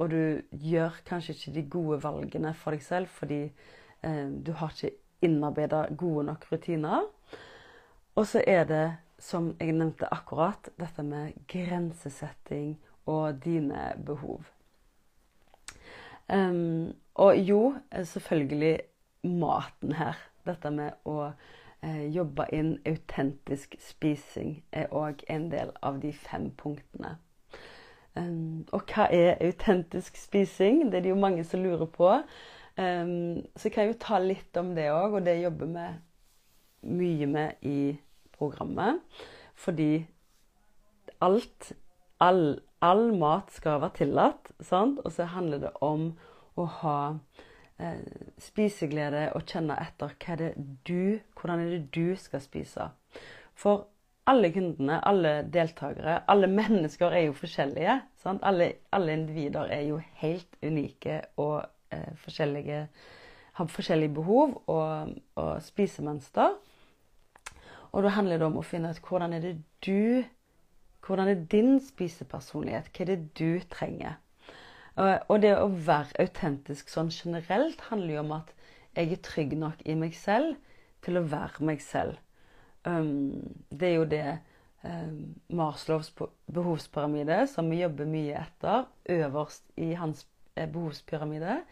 og 0.00 0.08
du 0.14 0.40
gjør 0.64 1.02
kanskje 1.04 1.34
ikke 1.34 1.54
de 1.58 1.64
gode 1.74 1.98
valgene 2.04 2.54
for 2.56 2.72
deg 2.72 2.84
selv 2.86 3.10
fordi 3.12 3.42
um, 4.00 4.38
du 4.40 4.54
har 4.56 4.72
ikke 4.72 4.94
innarbeida 5.28 5.82
gode 5.98 6.24
nok 6.30 6.46
rutiner. 6.48 7.04
Og 8.16 8.26
så 8.26 8.40
er 8.46 8.64
det, 8.70 8.86
som 9.18 9.52
jeg 9.60 9.76
nevnte 9.76 10.08
akkurat, 10.14 10.72
dette 10.80 11.04
med 11.04 11.36
grensesetting 11.48 12.78
og 13.06 13.42
dine 13.44 13.92
behov. 14.06 14.46
Um, 16.32 16.94
og 17.14 17.36
jo, 17.36 17.74
selvfølgelig 17.92 18.78
maten 19.28 19.98
her. 20.00 20.16
Dette 20.46 20.70
med 20.74 20.96
å 21.08 21.16
eh, 21.28 22.06
jobbe 22.14 22.46
inn 22.54 22.74
autentisk 22.88 23.76
spising 23.80 24.56
er 24.72 24.92
òg 24.94 25.24
en 25.32 25.50
del 25.52 25.74
av 25.82 26.00
de 26.02 26.12
fem 26.12 26.50
punktene. 26.58 27.16
Um, 28.12 28.64
og 28.76 28.90
hva 28.92 29.06
er 29.08 29.38
autentisk 29.40 30.18
spising? 30.20 30.82
Det 30.90 31.00
er 31.00 31.06
det 31.06 31.12
jo 31.14 31.20
mange 31.20 31.44
som 31.48 31.62
lurer 31.64 31.88
på. 31.88 32.10
Um, 32.76 33.42
så 33.56 33.68
jeg 33.68 33.76
kan 33.76 33.88
jo 33.88 34.00
ta 34.00 34.18
litt 34.20 34.56
om 34.60 34.74
det 34.76 34.90
òg, 34.92 35.18
og 35.18 35.24
det 35.28 35.38
jobber 35.40 35.70
vi 35.72 35.86
mye 36.98 37.30
med 37.30 37.64
i 37.68 37.78
programmet. 38.36 39.00
Fordi 39.54 40.04
alt 41.22 41.72
all, 42.22 42.60
all 42.80 43.10
mat 43.18 43.50
skal 43.54 43.80
være 43.82 43.96
tillatt, 44.02 44.52
sant? 44.62 45.00
og 45.04 45.14
så 45.14 45.26
handler 45.32 45.64
det 45.66 45.72
om 45.82 46.12
å 46.58 46.66
ha 46.82 46.98
spiseglede 48.38 49.28
og 49.36 49.46
kjenne 49.48 49.76
etter 49.82 50.12
hva 50.14 50.34
er 50.34 50.40
det 50.40 50.50
du, 50.86 51.18
hvordan 51.38 51.64
er 51.64 51.72
det 51.74 51.86
du 51.94 52.16
skal 52.20 52.42
spise. 52.44 52.90
For 53.58 53.86
alle 54.26 54.52
kundene, 54.54 55.00
alle 55.08 55.32
deltakere, 55.52 56.20
alle 56.30 56.46
mennesker 56.46 57.10
er 57.10 57.26
jo 57.26 57.32
forskjellige. 57.34 58.00
Alle, 58.24 58.72
alle, 58.92 59.12
individer 59.12 59.72
er 59.74 59.80
jo 59.88 59.98
helt 60.20 60.58
unike 60.62 61.20
og 61.36 61.64
eh, 61.90 62.12
forskjellige 62.16 62.86
Har 63.52 63.66
forskjellige 63.68 64.14
behov 64.14 64.62
og, 64.66 65.08
og 65.34 65.62
spisemønster. 65.62 66.54
Og 67.92 68.02
da 68.02 68.08
handler 68.08 68.38
det 68.38 68.46
om 68.46 68.56
å 68.56 68.62
finne 68.64 68.90
ut 68.90 69.02
hvordan 69.08 69.32
er 69.32 69.40
det 69.40 69.56
du 69.86 70.24
Hvordan 71.02 71.28
er 71.28 71.34
din 71.50 71.80
spisepersonlighet? 71.82 72.88
Hva 72.94 73.02
er 73.02 73.10
det 73.10 73.38
du 73.38 73.60
trenger? 73.68 74.14
Og 74.96 75.40
det 75.40 75.54
å 75.56 75.70
være 75.72 76.20
autentisk 76.20 76.90
sånn 76.92 77.08
generelt 77.14 77.80
handler 77.88 78.14
jo 78.14 78.20
om 78.26 78.32
at 78.42 78.52
jeg 78.96 79.12
er 79.14 79.20
trygg 79.24 79.54
nok 79.56 79.80
i 79.88 79.94
meg 79.96 80.14
selv 80.16 80.56
til 81.04 81.16
å 81.18 81.28
være 81.32 81.64
meg 81.64 81.80
selv. 81.84 82.16
Um, 82.84 83.32
det 83.70 83.88
er 83.88 83.94
jo 83.94 84.04
det 84.10 84.38
um, 84.84 85.34
Marslovs 85.54 86.12
behovspyramide, 86.52 87.46
som 87.48 87.70
vi 87.70 87.80
jobber 87.80 88.06
mye 88.10 88.34
etter, 88.42 88.84
øverst 89.08 89.62
i 89.80 89.94
hans 89.98 90.26
eh, 90.56 90.68
behovspyramide, 90.68 91.62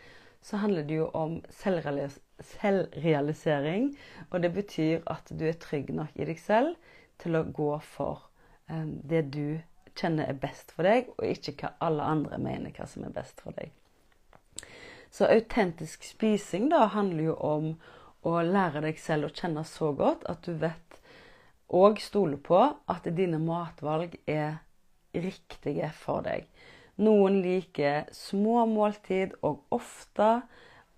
så 0.40 0.56
handler 0.62 0.82
det 0.88 0.94
jo 1.02 1.10
om 1.12 1.44
selvrealisering. 1.52 3.96
Og 4.30 4.42
det 4.42 4.52
betyr 4.54 5.00
at 5.10 5.28
du 5.28 5.44
er 5.50 5.58
trygg 5.60 5.94
nok 5.94 6.10
i 6.16 6.24
deg 6.30 6.38
selv 6.40 6.74
til 7.20 7.36
å 7.36 7.44
gå 7.44 7.78
for 7.84 8.30
um, 8.70 9.00
det 9.04 9.32
du 9.34 9.60
kjenner 9.98 10.30
er 10.30 10.38
best 10.40 10.74
for 10.76 10.86
deg, 10.86 11.10
og 11.18 11.26
ikke 11.26 11.56
hva 11.60 11.74
alle 11.86 12.06
andre 12.16 12.38
mener 12.42 12.74
hva 12.76 12.86
som 12.88 13.04
er 13.06 13.14
best 13.14 13.40
for 13.42 13.56
deg. 13.56 13.72
Så 15.10 15.26
autentisk 15.26 16.04
spising 16.06 16.68
da 16.70 16.84
handler 16.94 17.32
jo 17.32 17.36
om 17.42 17.72
å 18.26 18.40
lære 18.46 18.82
deg 18.84 18.98
selv 19.00 19.28
å 19.28 19.34
kjenne 19.34 19.64
så 19.66 19.90
godt 19.96 20.26
at 20.30 20.44
du 20.46 20.54
vet 20.60 21.00
og 21.70 22.00
stoler 22.02 22.38
på 22.42 22.58
at 22.90 23.06
dine 23.14 23.38
matvalg 23.42 24.16
er 24.30 24.60
riktige 25.14 25.90
for 25.94 26.26
deg. 26.26 26.46
Noen 27.00 27.40
liker 27.42 28.10
små 28.14 28.66
måltid 28.68 29.36
og 29.46 29.62
ofte 29.72 30.40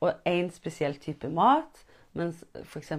og 0.03 0.27
én 0.29 0.49
spesiell 0.53 0.97
type 1.01 1.29
mat. 1.31 1.85
Mens 2.19 2.43
f.eks. 2.59 2.91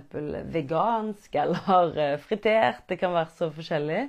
vegansk 0.53 1.35
eller 1.37 2.17
fritert, 2.25 2.85
det 2.89 2.97
kan 3.01 3.13
være 3.13 3.33
så 3.37 3.49
forskjellig 3.53 4.05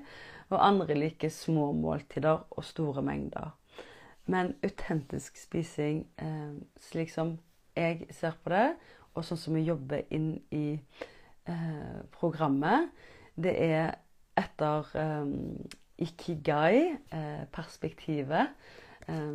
og 0.51 0.67
andre 0.67 0.95
liker 0.95 1.29
små 1.33 1.73
måltider 1.73 2.45
og 2.51 2.65
store 2.65 3.03
mengder. 3.03 3.51
Men 4.27 4.55
autentisk 4.65 5.37
spising, 5.37 6.07
eh, 6.19 6.55
slik 6.81 7.11
som 7.11 7.39
jeg 7.77 8.07
ser 8.11 8.33
på 8.45 8.51
det, 8.51 8.77
og 9.15 9.25
sånn 9.25 9.39
som 9.39 9.55
vi 9.55 9.61
jobber 9.67 10.03
inn 10.15 10.43
i 10.55 10.81
eh, 11.47 12.03
programmet, 12.15 12.89
det 13.37 13.63
er 13.63 13.95
etter 14.39 14.85
eh, 14.99 15.27
ikigai-perspektivet. 16.05 18.47
Eh, 19.07 19.33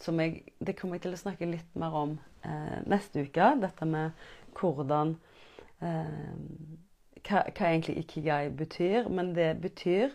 som 0.00 0.20
jeg 0.20 0.42
Det 0.58 0.76
kommer 0.78 0.94
jeg 0.96 1.02
til 1.02 1.12
å 1.12 1.16
snakke 1.20 1.46
litt 1.50 1.76
mer 1.76 1.94
om 1.94 2.18
eh, 2.42 2.80
neste 2.88 3.20
uke. 3.26 3.60
Dette 3.60 3.84
med 3.84 4.10
hvordan 4.56 5.16
eh, 5.82 6.34
hva, 7.24 7.42
hva, 7.48 7.68
egentlig 7.70 7.98
ikigai 8.02 8.48
betyr, 8.56 9.08
men 9.08 9.32
det 9.36 9.54
betyr 9.62 10.12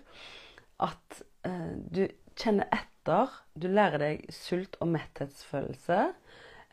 at 0.84 1.22
eh, 1.48 1.76
du 1.90 2.06
kjenner 2.40 2.70
etter. 2.76 3.34
Du 3.60 3.68
lærer 3.68 4.02
deg 4.02 4.28
sult- 4.34 4.78
og 4.80 4.92
metthetsfølelse. 4.94 6.00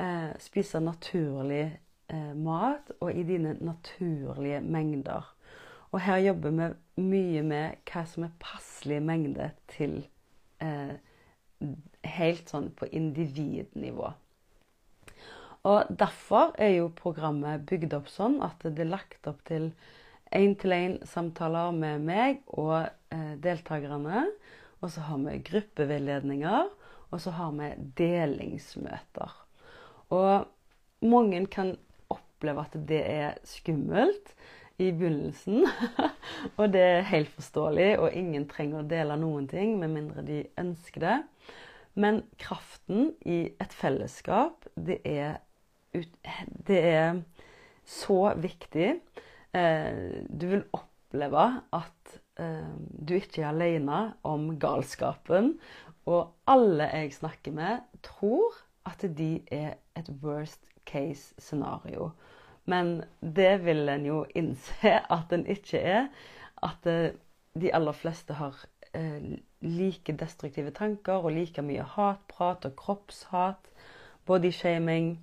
Eh, 0.02 0.32
spiser 0.42 0.84
naturlig 0.84 1.64
eh, 2.12 2.34
mat 2.36 2.92
og 3.00 3.10
i 3.14 3.24
dine 3.26 3.56
naturlige 3.64 4.60
mengder. 4.60 5.32
Og 5.94 6.02
her 6.04 6.20
jobber 6.20 6.52
vi 6.52 6.68
mye 7.00 7.42
med 7.46 7.80
hva 7.88 8.04
som 8.08 8.26
er 8.26 8.38
passelig 8.42 9.00
mengde 9.04 9.50
til 9.72 10.02
eh, 10.60 10.96
Helt 12.06 12.50
sånn 12.52 12.66
på 12.76 12.84
individnivå. 12.92 14.10
Og 15.66 15.88
Derfor 15.88 16.52
er 16.60 16.74
jo 16.76 16.90
programmet 16.94 17.64
bygd 17.66 17.96
opp 17.96 18.10
sånn 18.12 18.36
at 18.44 18.60
det 18.62 18.84
er 18.84 18.90
lagt 18.92 19.26
opp 19.26 19.40
til 19.48 19.70
én-til-én-samtaler 20.34 21.74
med 21.76 22.02
meg 22.06 22.42
og 22.48 22.88
eh, 23.14 23.34
deltakerne. 23.42 24.26
Og 24.82 24.92
så 24.92 25.06
har 25.06 25.22
vi 25.22 25.38
gruppeveiledninger, 25.46 26.68
og 27.10 27.22
så 27.22 27.32
har 27.38 27.54
vi 27.56 27.70
delingsmøter. 27.98 29.32
Og 30.14 30.46
mange 31.06 31.46
kan 31.50 31.74
oppleve 32.12 32.66
at 32.66 32.76
det 32.88 33.02
er 33.02 33.38
skummelt 33.46 34.34
i 34.78 34.90
begynnelsen. 34.92 35.64
og 36.58 36.72
det 36.74 36.82
er 36.82 37.08
helt 37.10 37.32
forståelig, 37.32 37.88
og 37.98 38.12
ingen 38.12 38.46
trenger 38.50 38.82
å 38.82 38.88
dele 38.90 39.16
noen 39.20 39.48
ting 39.50 39.78
med 39.80 39.94
mindre 39.94 40.24
de 40.26 40.42
ønsker 40.60 41.04
det. 41.06 41.16
Men 41.96 42.20
kraften 42.38 43.14
i 43.24 43.46
et 43.62 43.72
fellesskap, 43.72 44.66
det 44.76 44.98
er, 45.08 45.38
det 46.68 46.80
er 46.84 47.22
så 47.88 48.34
viktig. 48.36 48.98
Eh, 49.56 50.22
du 50.28 50.46
vil 50.50 50.64
oppleve 50.76 51.46
at 51.72 52.16
eh, 52.40 52.72
du 53.08 53.16
ikke 53.16 53.42
er 53.42 53.50
alene 53.54 54.00
om 54.26 54.50
galskapen. 54.60 55.54
Og 56.06 56.34
alle 56.46 56.90
jeg 56.92 57.14
snakker 57.16 57.54
med, 57.56 57.84
tror 58.02 58.54
at 58.86 59.02
de 59.18 59.40
er 59.50 59.78
et 59.96 60.10
worst 60.22 60.62
case 60.86 61.34
scenario. 61.38 62.10
Men 62.66 63.02
det 63.20 63.64
vil 63.64 63.88
en 63.88 64.06
jo 64.06 64.24
innse 64.34 64.98
at 65.16 65.32
en 65.32 65.46
ikke 65.46 65.80
er. 65.80 66.10
At 66.62 66.86
eh, 66.86 67.14
de 67.56 67.72
aller 67.74 67.92
fleste 67.96 68.36
har 68.36 68.66
like 69.60 70.12
destruktive 70.16 70.70
tanker 70.72 71.20
og 71.20 71.34
like 71.34 71.60
mye 71.62 71.84
hatprat 71.84 72.64
og 72.64 72.76
kroppshat, 72.80 73.68
bodyshaming, 74.24 75.18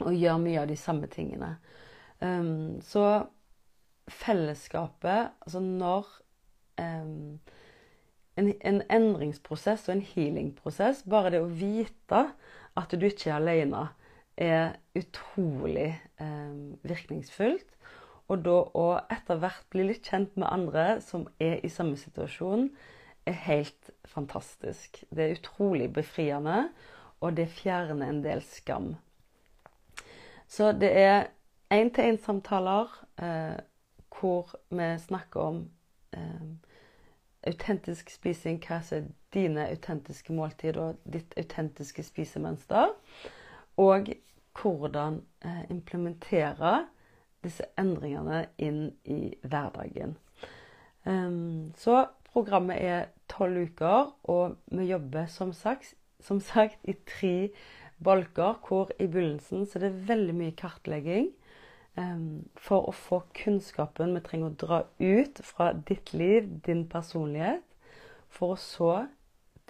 og 0.00 0.12
gjør 0.12 0.36
mye 0.42 0.60
av 0.60 0.68
de 0.68 0.76
samme 0.76 1.08
tingene. 1.08 1.54
Um, 2.20 2.80
så 2.84 3.24
fellesskapet 4.10 5.30
Altså 5.46 5.60
når 5.64 6.08
um, 6.80 7.40
en, 8.36 8.52
en, 8.60 8.82
endringsprosess 8.90 9.88
og 9.88 9.96
en 9.96 10.04
healingprosess 10.12 11.04
Bare 11.10 11.34
det 11.34 11.42
å 11.42 11.50
vite 11.50 12.26
at 12.78 12.94
du 12.94 13.04
ikke 13.06 13.32
er 13.32 13.40
alene, 13.40 13.88
er 14.38 14.76
utrolig 14.96 15.90
um, 16.22 16.78
virkningsfullt. 16.86 17.74
Og 18.30 18.44
da 18.46 18.60
å 18.78 18.84
etter 19.10 19.40
hvert 19.42 19.66
bli 19.74 19.88
litt 19.88 20.06
kjent 20.06 20.36
med 20.38 20.46
andre 20.48 20.84
som 21.02 21.26
er 21.42 21.58
i 21.66 21.70
samme 21.72 21.98
situasjon, 21.98 22.68
er 23.26 23.36
helt 23.48 23.90
fantastisk. 24.08 25.02
Det 25.10 25.24
er 25.24 25.34
utrolig 25.34 25.90
befriende, 25.92 26.68
og 27.20 27.36
det 27.36 27.50
fjerner 27.52 28.06
en 28.06 28.22
del 28.24 28.42
skam. 28.46 28.94
Så 30.50 30.70
det 30.78 30.90
er 30.98 31.28
én-til-én-samtaler 31.74 32.94
eh, 33.22 33.58
hvor 34.10 34.54
vi 34.68 34.88
snakker 34.98 35.40
om 35.40 35.60
eh, 36.12 36.46
autentisk 37.46 38.10
spising, 38.10 38.60
hva 38.66 38.80
er 38.92 39.08
dine 39.34 39.68
autentiske 39.70 40.34
måltider 40.34 40.80
og 40.82 41.04
ditt 41.04 41.34
autentiske 41.38 42.04
spisemønster. 42.04 42.92
Og 43.80 44.10
hvordan 44.60 45.22
eh, 45.44 45.64
implementere 45.70 46.86
disse 47.44 47.64
endringene 47.80 48.44
inn 48.60 48.90
i 49.08 49.34
hverdagen. 49.42 50.16
Um, 51.04 51.72
så 51.80 52.10
programmet 52.32 52.82
er 52.84 53.06
tolv 53.30 53.70
uker, 53.70 54.10
og 54.28 54.58
vi 54.68 54.90
jobber 54.90 55.30
som 55.32 55.54
sagt, 55.56 55.94
som 56.20 56.40
sagt, 56.44 56.76
i 56.84 56.92
tre 57.08 57.50
bolker, 58.04 58.58
hvor 58.66 58.92
i 58.98 59.06
begynnelsen 59.06 59.64
så 59.66 59.80
det 59.80 59.90
er 59.90 60.02
veldig 60.10 60.36
mye 60.36 60.56
kartlegging. 60.56 61.30
For 61.94 62.86
å 62.88 62.92
få 62.94 63.22
kunnskapen 63.36 64.14
vi 64.14 64.22
trenger 64.24 64.50
å 64.50 64.58
dra 64.62 64.78
ut 64.98 65.40
fra 65.44 65.72
ditt 65.74 66.12
liv, 66.14 66.46
din 66.64 66.86
personlighet, 66.88 67.64
for 68.30 68.54
å 68.54 68.60
så 68.60 68.92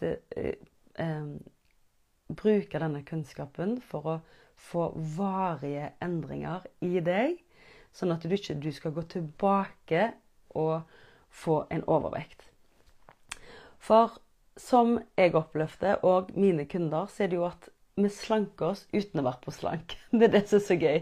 det, 0.00 0.18
eh, 0.37 1.24
bruke 2.28 2.78
denne 2.78 3.02
kunnskapen 3.02 3.80
for 3.80 4.06
å 4.06 4.20
få 4.61 4.90
varige 5.16 5.92
endringer 6.04 6.66
i 6.85 7.00
deg, 7.00 7.40
sånn 7.92 8.12
at 8.12 8.22
du 8.22 8.35
ikke 8.37 8.59
du 8.61 8.70
skal 8.72 8.94
gå 8.94 9.02
tilbake 9.02 10.12
og 10.54 10.83
få 11.30 11.64
en 11.70 11.85
overvekt. 11.88 12.44
For 13.80 14.18
som 14.61 14.98
jeg 15.16 15.35
opplevde, 15.35 15.96
og 16.04 16.35
mine 16.37 16.66
kunder, 16.68 17.06
så 17.09 17.24
er 17.24 17.33
det 17.33 17.38
jo 17.38 17.46
at 17.48 17.70
vi 18.00 18.11
slanker 18.12 18.74
oss 18.74 18.87
uten 18.92 19.22
å 19.22 19.26
være 19.26 19.44
på 19.44 19.54
slank. 19.54 19.96
Det 20.12 20.28
er 20.28 20.35
det 20.37 20.44
som 20.48 20.61
er 20.61 20.66
så 20.66 20.76
gøy. 20.76 21.00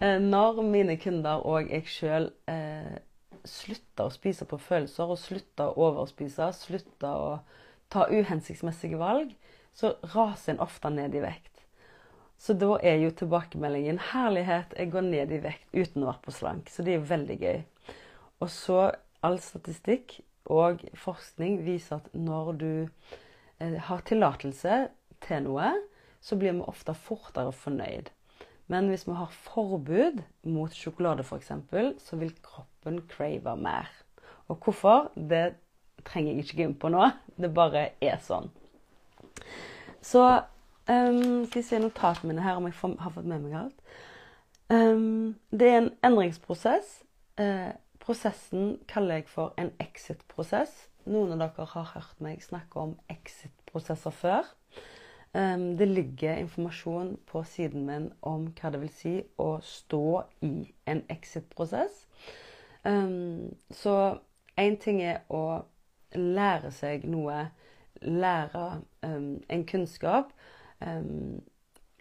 Eh, 0.00 0.20
når 0.22 0.62
mine 0.62 0.94
kunder 1.00 1.42
og 1.42 1.70
jeg 1.72 1.88
sjøl 1.90 2.28
eh, 2.50 2.98
slutter 3.48 4.06
å 4.06 4.14
spise 4.14 4.46
på 4.46 4.58
følelser, 4.62 5.10
og 5.10 5.18
slutter 5.18 5.72
å 5.72 5.88
overspise, 5.88 6.52
slutter 6.54 7.14
å 7.14 7.32
ta 7.90 8.06
uhensiktsmessige 8.06 9.00
valg, 9.00 9.32
så 9.74 9.96
raser 10.14 10.54
en 10.54 10.62
ofte 10.62 10.90
ned 10.94 11.16
i 11.18 11.22
vekt. 11.24 11.64
Så 12.38 12.54
da 12.54 12.76
er 12.86 13.00
jo 13.02 13.10
tilbakemeldingen 13.10 13.98
'herlighet, 13.98 14.74
jeg 14.78 14.92
går 14.92 15.06
ned 15.10 15.32
i 15.32 15.40
vekt 15.42 15.74
uten 15.74 16.04
å 16.04 16.12
være 16.12 16.22
på 16.22 16.34
slank'. 16.36 16.70
Så 16.70 16.84
det 16.86 16.94
er 16.94 17.10
veldig 17.10 17.38
gøy. 17.40 17.62
Og 18.40 18.50
så 18.50 18.92
all 19.22 19.40
statistikk 19.42 20.20
og 20.46 20.84
forskning 20.94 21.64
viser 21.64 21.96
at 21.98 22.14
når 22.14 22.52
du 22.52 22.88
eh, 23.58 23.74
har 23.88 24.06
tillatelse 24.06 24.88
til 25.26 25.42
noe, 25.42 25.72
så 26.20 26.38
blir 26.38 26.54
vi 26.54 26.70
ofte 26.70 26.94
fortere 26.94 27.52
fornøyd. 27.52 28.12
Men 28.68 28.90
hvis 28.92 29.06
vi 29.08 29.16
har 29.16 29.32
forbud 29.32 30.20
mot 30.48 30.74
sjokolade 30.76 31.24
f.eks., 31.24 31.52
så 32.04 32.18
vil 32.20 32.34
kroppen 32.44 33.00
crave 33.08 33.56
mer. 33.56 33.88
Og 34.48 34.60
hvorfor? 34.64 35.10
Det 35.14 35.54
trenger 36.04 36.32
jeg 36.32 36.44
ikke 36.44 36.56
gå 36.56 36.68
inn 36.68 36.76
på 36.80 36.90
nå. 36.92 37.08
Det 37.40 37.50
bare 37.54 37.88
er 38.04 38.20
sånn. 38.24 38.50
Så 40.04 40.22
um, 40.28 41.46
Skal 41.48 41.60
jeg 41.60 41.66
se 41.68 41.80
notatene 41.82 42.32
mine 42.32 42.44
her 42.44 42.60
om 42.60 42.68
jeg 42.68 42.76
har 43.00 43.14
fått 43.14 43.28
med 43.28 43.44
meg 43.44 43.56
alt. 43.64 43.82
Um, 44.68 45.36
det 45.50 45.68
er 45.68 45.80
en 45.80 45.92
endringsprosess. 46.04 46.98
Uh, 47.40 47.72
prosessen 48.04 48.76
kaller 48.88 49.20
jeg 49.22 49.28
for 49.32 49.56
en 49.60 49.72
exit-prosess. 49.80 50.74
Noen 51.08 51.32
av 51.32 51.40
dere 51.40 51.68
har 51.72 51.92
hørt 51.94 52.20
meg 52.24 52.44
snakke 52.44 52.80
om 52.84 52.96
exit-prosesser 53.12 54.12
før. 54.12 54.48
Um, 55.34 55.76
det 55.76 55.88
ligger 55.88 56.36
informasjon 56.36 57.18
på 57.26 57.42
siden 57.44 57.84
min 57.86 58.12
om 58.22 58.46
hva 58.56 58.70
det 58.72 58.80
vil 58.80 58.92
si 58.92 59.14
å 59.36 59.58
stå 59.60 60.22
i 60.46 60.52
en 60.88 61.02
exit-prosess. 61.12 62.06
Um, 62.84 63.52
så 63.70 64.18
én 64.56 64.78
ting 64.80 65.02
er 65.04 65.26
å 65.28 65.60
lære 66.16 66.70
seg 66.72 67.04
noe, 67.04 67.50
lære 68.00 68.64
um, 69.04 69.34
en 69.48 69.66
kunnskap. 69.68 70.32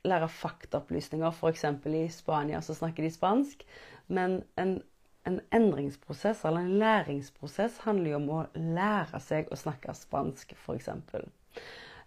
lære 0.07 0.27
faktaopplysninger. 0.29 1.31
F.eks. 1.31 1.63
i 1.85 2.07
Spania 2.09 2.61
så 2.61 2.73
snakker 2.73 3.03
de 3.03 3.09
spansk. 3.11 3.65
Men 4.07 4.43
en, 4.55 4.77
en 5.25 5.41
endringsprosess 5.51 6.45
eller 6.45 6.63
en 6.63 6.77
læringsprosess 6.79 7.81
handler 7.83 8.11
jo 8.11 8.19
om 8.21 8.29
å 8.29 8.45
lære 8.55 9.19
seg 9.19 9.51
å 9.51 9.59
snakke 9.59 9.93
spansk, 9.97 10.53
f.eks. 10.53 10.89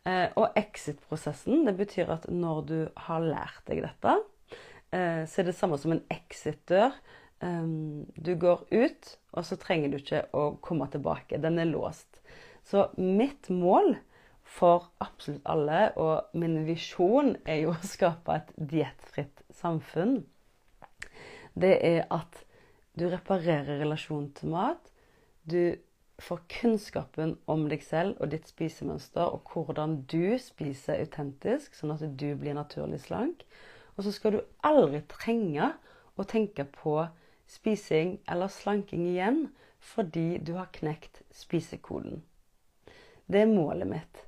Eh, 0.09 0.29
og 0.41 0.57
exit-prosessen 0.57 1.67
det 1.67 1.75
betyr 1.77 2.13
at 2.15 2.29
når 2.33 2.61
du 2.69 2.77
har 3.05 3.25
lært 3.25 3.65
deg 3.69 3.83
dette, 3.85 4.15
eh, 4.97 5.25
så 5.29 5.43
er 5.43 5.51
det 5.51 5.57
samme 5.59 5.79
som 5.81 5.93
en 5.93 6.05
exit-dør. 6.13 6.97
Eh, 7.45 7.73
du 8.17 8.33
går 8.41 8.65
ut, 8.71 9.11
og 9.37 9.45
så 9.45 9.59
trenger 9.61 9.93
du 9.93 9.99
ikke 10.01 10.25
å 10.33 10.55
komme 10.65 10.89
tilbake. 10.93 11.41
Den 11.43 11.61
er 11.61 11.69
låst. 11.69 12.23
Så 12.65 12.89
mitt 12.97 13.51
mål 13.53 13.99
for 14.51 14.89
absolutt 15.05 15.45
alle, 15.49 15.91
og 16.01 16.33
min 16.39 16.63
visjon, 16.67 17.37
er 17.45 17.65
jo 17.67 17.75
å 17.77 17.87
skape 17.87 18.41
et 18.41 18.55
diettfritt 18.57 19.45
samfunn. 19.61 20.23
Det 21.61 21.77
er 21.85 22.07
at 22.15 22.45
du 22.97 23.07
reparerer 23.11 23.81
relasjonen 23.83 24.31
til 24.37 24.53
mat. 24.55 24.91
Du 25.45 25.77
får 26.23 26.43
kunnskapen 26.53 27.37
om 27.51 27.67
deg 27.71 27.83
selv 27.85 28.21
og 28.21 28.33
ditt 28.33 28.49
spisemønster, 28.51 29.25
og 29.25 29.51
hvordan 29.53 30.03
du 30.11 30.37
spiser 30.41 31.01
autentisk, 31.01 31.75
sånn 31.77 31.95
at 31.95 32.05
du 32.05 32.29
blir 32.39 32.57
naturlig 32.57 33.03
slank. 33.05 33.45
Og 33.97 34.07
så 34.07 34.15
skal 34.17 34.37
du 34.37 34.41
aldri 34.67 35.03
trenge 35.11 35.73
å 36.17 36.27
tenke 36.29 36.67
på 36.77 36.97
spising 37.51 38.19
eller 38.31 38.53
slanking 38.53 39.07
igjen 39.11 39.49
fordi 39.81 40.39
du 40.45 40.55
har 40.59 40.69
knekt 40.77 41.23
spisekoden. 41.33 42.21
Det 43.31 43.41
er 43.43 43.49
målet 43.49 43.89
mitt. 43.89 44.25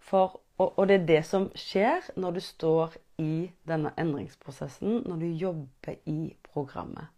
For, 0.00 0.38
og, 0.56 0.78
og 0.78 0.88
det 0.88 0.96
er 0.96 1.08
det 1.08 1.22
som 1.28 1.50
skjer 1.58 2.08
når 2.20 2.38
du 2.38 2.40
står 2.44 2.96
i 3.20 3.50
denne 3.68 3.92
endringsprosessen, 4.00 5.02
når 5.04 5.20
du 5.20 5.26
jobber 5.44 5.98
i 6.08 6.34
programmet. 6.48 7.12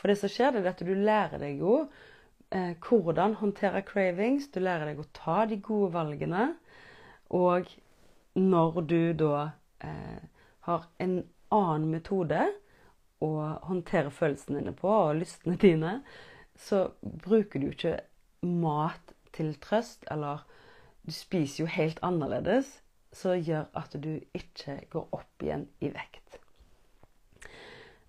For 0.00 0.08
det 0.08 0.16
som 0.22 0.32
skjer, 0.32 0.54
det 0.54 0.62
er 0.64 0.72
at 0.72 0.84
du 0.86 0.94
lærer 0.96 1.42
deg 1.42 1.60
jo 1.60 1.82
eh, 2.50 2.74
hvordan 2.82 3.34
håndtere 3.40 3.82
cravings. 3.82 4.48
Du 4.52 4.60
lærer 4.60 4.90
deg 4.90 5.00
å 5.02 5.08
ta 5.16 5.44
de 5.50 5.60
gode 5.62 5.92
valgene. 5.94 6.54
Og 7.30 7.70
når 8.38 8.80
du 8.90 9.00
da 9.18 9.50
eh, 9.84 10.22
har 10.66 10.88
en 10.98 11.22
annen 11.50 11.88
metode 11.90 12.44
å 13.20 13.30
håndtere 13.68 14.12
følelsene 14.14 14.60
dine 14.60 14.74
på, 14.76 14.90
og 14.90 15.18
lystene 15.20 15.58
dine, 15.60 15.96
så 16.56 16.88
bruker 17.02 17.60
du 17.60 17.70
ikke 17.70 17.98
mat 18.46 19.14
til 19.36 19.52
trøst, 19.62 20.06
eller 20.10 20.44
du 21.06 21.12
spiser 21.14 21.64
jo 21.64 21.70
helt 21.70 22.00
annerledes, 22.06 22.80
som 23.12 23.34
gjør 23.34 23.66
at 23.74 23.94
du 23.98 24.20
ikke 24.36 24.78
går 24.92 25.08
opp 25.16 25.42
igjen 25.42 25.66
i 25.82 25.90
vekt. 25.90 26.38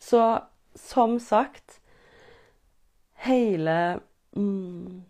Så 0.02 0.22
som 0.78 1.20
sagt 1.20 1.80
Hele 3.22 4.02
mm, 4.36 5.02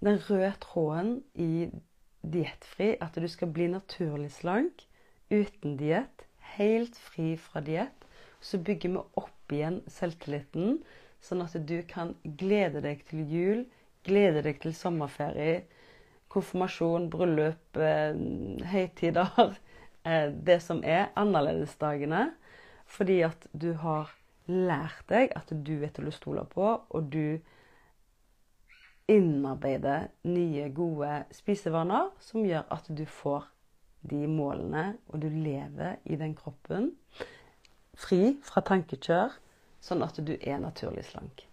den 0.00 0.20
røde 0.28 0.52
tråden 0.60 1.12
i 1.34 1.68
diettfri, 2.22 2.94
at 3.00 3.16
du 3.16 3.28
skal 3.30 3.52
bli 3.54 3.68
naturlig 3.70 4.30
slank 4.34 4.84
uten 5.30 5.76
diett, 5.78 6.24
helt 6.56 6.96
fri 6.96 7.34
fra 7.40 7.62
diett. 7.64 8.06
Så 8.40 8.60
bygger 8.62 8.94
vi 8.94 9.02
opp 9.18 9.52
igjen 9.52 9.80
selvtilliten, 9.90 10.78
sånn 11.24 11.42
at 11.42 11.56
du 11.66 11.80
kan 11.88 12.14
glede 12.38 12.82
deg 12.84 13.02
til 13.08 13.24
jul, 13.26 13.64
glede 14.06 14.44
deg 14.46 14.60
til 14.62 14.74
sommerferie, 14.76 15.64
konfirmasjon, 16.32 17.08
bryllup, 17.10 17.80
eh, 17.80 18.18
høytider 18.70 19.32
eh, 20.08 20.28
Det 20.30 20.60
som 20.62 20.84
er 20.84 21.08
annerledesdagene. 21.16 22.28
Fordi 22.88 23.20
at 23.26 23.48
du 23.52 23.72
har 23.82 24.12
lært 24.48 25.04
deg 25.10 25.32
at 25.36 25.50
du 25.50 25.74
er 25.82 25.92
til 25.92 26.08
å 26.08 26.14
stole 26.14 26.44
på, 26.48 26.68
og 26.88 27.10
du 27.12 27.40
innarbeide 29.08 30.08
nye, 30.28 30.68
gode 30.74 31.22
spisevaner 31.34 32.10
som 32.22 32.44
gjør 32.44 32.66
at 32.74 32.88
du 32.92 33.04
får 33.08 33.48
de 34.08 34.26
målene, 34.30 34.92
og 35.08 35.22
du 35.22 35.28
lever 35.32 35.98
i 36.04 36.16
den 36.20 36.36
kroppen 36.38 36.92
fri 37.98 38.36
fra 38.46 38.62
tankekjør, 38.62 39.34
sånn 39.82 40.04
at 40.06 40.20
du 40.22 40.34
er 40.38 40.60
naturlig 40.62 41.06
slank. 41.08 41.44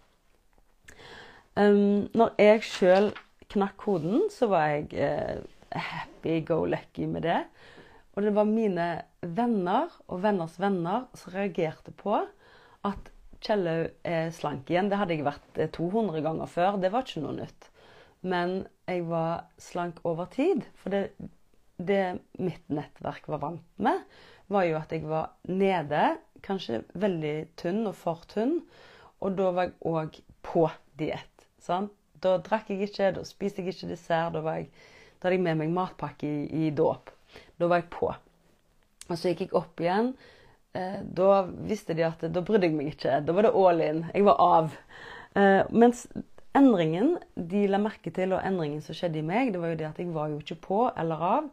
Um, 1.56 2.06
når 2.14 2.34
jeg 2.38 2.64
sjøl 2.68 3.10
knakk 3.50 3.76
koden, 3.80 4.26
så 4.30 4.50
var 4.52 4.68
jeg 4.74 4.92
uh, 5.00 5.40
happy 5.72 6.42
go 6.46 6.64
lucky 6.68 7.08
med 7.08 7.24
det. 7.26 7.40
Og 8.16 8.24
det 8.24 8.32
var 8.36 8.48
mine 8.48 8.86
venner 9.20 9.92
og 10.06 10.22
venners 10.24 10.56
venner 10.60 11.08
som 11.16 11.34
reagerte 11.34 11.92
på 11.96 12.20
at 12.86 13.10
Kjellaug 13.44 13.90
er 14.06 14.30
slank 14.34 14.70
igjen. 14.70 14.90
Det 14.90 14.98
hadde 15.00 15.16
jeg 15.16 15.26
vært 15.26 15.60
200 15.76 16.22
ganger 16.24 16.50
før. 16.50 16.78
Det 16.80 16.92
var 16.94 17.06
ikke 17.06 17.24
noe 17.24 17.36
nytt. 17.40 17.68
Men 18.26 18.56
jeg 18.88 19.04
var 19.10 19.46
slank 19.60 20.00
over 20.08 20.28
tid. 20.32 20.64
For 20.80 20.94
det, 20.94 21.10
det 21.76 22.18
mitt 22.40 22.64
nettverk 22.72 23.28
var 23.30 23.42
vant 23.44 23.82
med, 23.82 24.02
var 24.52 24.66
jo 24.66 24.78
at 24.78 24.92
jeg 24.94 25.04
var 25.08 25.34
nede, 25.50 26.16
kanskje 26.46 26.84
veldig 26.94 27.36
tynn 27.58 27.84
og 27.88 27.96
for 27.98 28.26
tynn. 28.30 28.60
Og 29.24 29.36
da 29.38 29.50
var 29.54 29.68
jeg 29.68 29.76
òg 29.88 30.20
på 30.46 30.66
diett. 31.00 31.32
Da 31.66 32.36
drakk 32.40 32.70
jeg 32.70 32.86
ikke, 32.86 33.12
da 33.16 33.24
spiste 33.26 33.62
jeg 33.62 33.74
ikke 33.74 33.90
dessert. 33.90 34.36
Da, 34.36 34.42
jeg, 34.54 34.70
da 35.18 35.28
hadde 35.28 35.38
jeg 35.38 35.46
med 35.48 35.60
meg 35.62 35.74
matpakke 35.74 36.28
i, 36.28 36.66
i 36.66 36.70
dåp. 36.70 37.12
Da 37.58 37.68
var 37.70 37.82
jeg 37.82 37.90
på. 37.92 38.12
Og 39.06 39.14
så 39.18 39.30
gikk 39.32 39.46
jeg 39.46 39.56
opp 39.58 39.82
igjen. 39.82 40.14
Eh, 40.76 41.00
da 41.02 41.42
visste 41.42 41.94
de 41.94 42.04
at 42.04 42.24
da 42.32 42.42
brydde 42.44 42.68
jeg 42.68 42.76
meg 42.76 42.92
ikke. 42.92 43.20
Da 43.24 43.34
var 43.36 43.46
det 43.46 43.54
all 43.56 43.82
in. 43.84 44.02
Jeg 44.12 44.26
var 44.26 44.40
av. 44.42 44.74
Eh, 45.38 45.62
mens 45.70 46.04
endringen 46.56 47.14
de 47.34 47.64
la 47.70 47.80
merke 47.80 48.12
til, 48.12 48.34
og 48.36 48.44
endringen 48.44 48.82
som 48.84 48.96
skjedde 48.96 49.22
i 49.22 49.26
meg, 49.26 49.54
det 49.54 49.62
var 49.62 49.72
jo 49.72 49.78
det 49.80 49.88
at 49.88 50.00
jeg 50.02 50.12
var 50.12 50.32
jo 50.32 50.40
ikke 50.42 50.58
på 50.66 50.80
eller 50.96 51.22
av. 51.30 51.46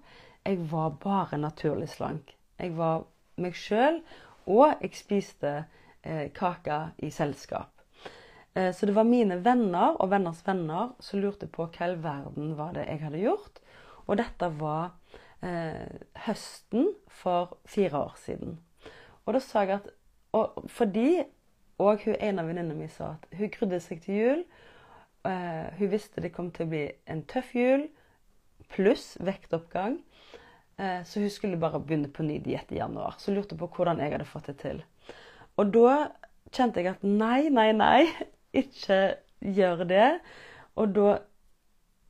Jeg 0.44 0.60
var 0.72 0.98
bare 1.04 1.40
naturlig 1.40 1.88
slank. 1.94 2.34
Jeg 2.60 2.76
var 2.76 3.06
meg 3.40 3.56
sjøl, 3.58 4.02
og 4.52 4.84
jeg 4.84 4.98
spiste 5.00 5.54
eh, 6.04 6.28
kake 6.36 6.82
i 7.06 7.12
selskap. 7.14 7.72
Eh, 8.54 8.74
så 8.76 8.90
det 8.90 8.98
var 8.98 9.08
mine 9.08 9.40
venner 9.46 9.96
og 9.96 10.12
venners 10.12 10.44
venner 10.46 10.92
som 11.00 11.24
lurte 11.24 11.48
på 11.48 11.70
hva 11.70 11.94
i 11.94 12.02
verden 12.04 12.58
var 12.60 12.76
det 12.76 12.90
jeg 12.90 13.06
hadde 13.06 13.24
gjort. 13.24 13.64
Og 14.04 14.20
dette 14.20 14.52
var 14.60 15.00
høsten 16.24 16.86
for 17.12 17.58
fire 17.68 18.00
år 18.00 18.14
siden. 18.16 18.54
Og 19.26 19.36
da 19.36 19.40
sa 19.44 19.64
jeg 19.64 19.80
at 19.80 19.92
Fordi 20.68 21.24
og 21.82 22.04
hun 22.06 22.16
en 22.20 22.40
av 22.40 22.48
venninnene 22.48 22.78
mine 22.78 22.94
sa 22.94 23.16
at 23.16 23.26
hun 23.38 23.52
grudde 23.54 23.80
seg 23.82 24.02
til 24.04 24.16
jul. 24.20 24.42
Uh, 25.24 25.72
hun 25.80 25.92
visste 25.92 26.22
det 26.22 26.34
kom 26.36 26.52
til 26.54 26.68
å 26.68 26.72
bli 26.74 26.84
en 27.10 27.24
tøff 27.30 27.54
jul 27.56 27.88
pluss 28.74 29.14
vektoppgang. 29.24 29.98
Uh, 30.78 31.02
så 31.08 31.24
hun 31.24 31.34
skulle 31.34 31.60
bare 31.60 31.82
begynne 31.82 32.12
på 32.14 32.26
ny 32.26 32.40
diett 32.44 32.72
i 32.74 32.80
januar. 32.80 33.18
Så 33.20 33.34
lurte 33.34 33.58
på 33.60 33.70
hvordan 33.76 34.02
jeg 34.04 34.14
hadde 34.14 34.30
fått 34.30 34.52
det 34.52 34.58
til. 34.64 34.84
Og 35.58 35.74
da 35.74 35.98
kjente 36.54 36.82
jeg 36.82 36.94
at 36.94 37.06
nei, 37.06 37.50
nei, 37.54 37.72
nei 37.78 38.08
ikke 38.64 39.02
gjør 39.44 39.86
det. 39.90 40.10
Og 40.80 40.96
da 40.96 41.18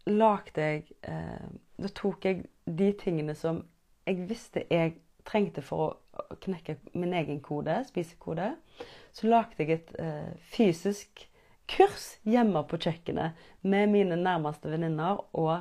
lagde 0.08 0.64
jeg 0.70 0.84
uh, 1.08 1.52
Da 1.80 1.90
tok 1.96 2.26
jeg 2.28 2.44
de 2.68 2.92
tingene 3.00 3.34
som 3.36 3.64
jeg 4.08 4.28
visste 4.28 4.66
jeg 4.70 4.98
trengte 5.28 5.64
for 5.64 5.84
å 5.84 5.92
knekke 6.44 6.78
min 6.94 7.14
egen 7.14 7.40
kode, 7.44 7.80
spisekode. 7.88 8.54
Så 9.14 9.30
lagde 9.30 9.60
jeg 9.60 9.78
et 9.78 9.94
eh, 10.02 10.34
fysisk 10.54 11.28
kurs 11.70 12.18
hjemme 12.28 12.64
på 12.68 12.80
kjøkkenet 12.82 13.40
med 13.62 13.92
mine 13.94 14.18
nærmeste 14.20 14.72
venninner 14.72 15.22
og 15.32 15.56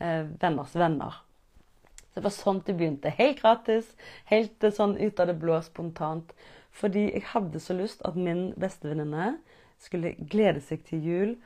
eh, 0.00 0.26
venners 0.40 0.76
venner. 0.76 1.22
Så 2.10 2.20
det 2.20 2.26
var 2.26 2.36
sånn 2.36 2.62
det 2.66 2.76
begynte. 2.78 3.12
Helt 3.12 3.42
gratis. 3.42 3.90
Helt 4.30 4.64
eh, 4.64 4.74
sånn 4.74 4.96
ut 4.98 5.20
av 5.20 5.30
det 5.30 5.38
blå, 5.40 5.58
spontant. 5.64 6.32
Fordi 6.76 7.06
jeg 7.10 7.26
hadde 7.32 7.60
så 7.62 7.76
lyst 7.76 8.02
at 8.04 8.18
min 8.20 8.50
bestevenninne 8.60 9.36
skulle 9.80 10.14
glede 10.18 10.62
seg 10.64 10.82
til 10.88 11.04
jul 11.04 11.36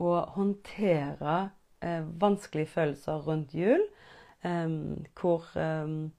og 0.00 0.34
håndtere 0.36 1.36
eh, 1.84 2.04
vanskelige 2.20 2.72
følelser 2.72 3.24
rundt 3.26 3.54
jul. 3.56 3.84
Um, 4.42 5.04
hvor, 5.14 5.44
um, 5.54 6.10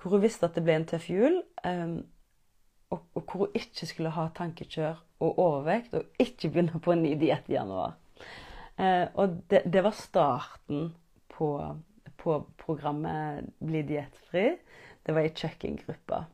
hvor, 0.00 0.14
hun 0.14 0.22
visste 0.22 0.48
at 0.48 0.56
det 0.56 0.64
ble 0.64 0.78
en 0.80 0.88
tøff 0.88 1.10
jul. 1.10 1.40
Um, 1.64 2.00
og, 2.90 3.04
hvor 3.14 3.44
hun 3.44 3.54
ikke 3.54 3.86
skulle 3.86 4.12
ha 4.14 4.26
tankekjør 4.34 4.98
og 5.20 5.38
overvekt 5.38 5.94
og 5.94 6.08
ikke 6.18 6.48
begynne 6.48 6.80
på 6.82 6.94
en 6.94 7.04
ny 7.04 7.14
diett 7.20 7.50
i 7.50 7.58
januar. 7.58 7.94
Uh, 8.80 9.06
og 9.20 9.38
det, 9.52 9.62
det, 9.68 9.84
var 9.84 9.94
starten 9.96 10.90
på, 11.28 11.52
på 12.16 12.40
programmet 12.58 13.50
Bli 13.60 13.84
diettfri. 13.86 14.48
Det 15.06 15.14
var 15.14 15.26
i 15.26 15.34
kjøkkengruppa. 15.36 16.24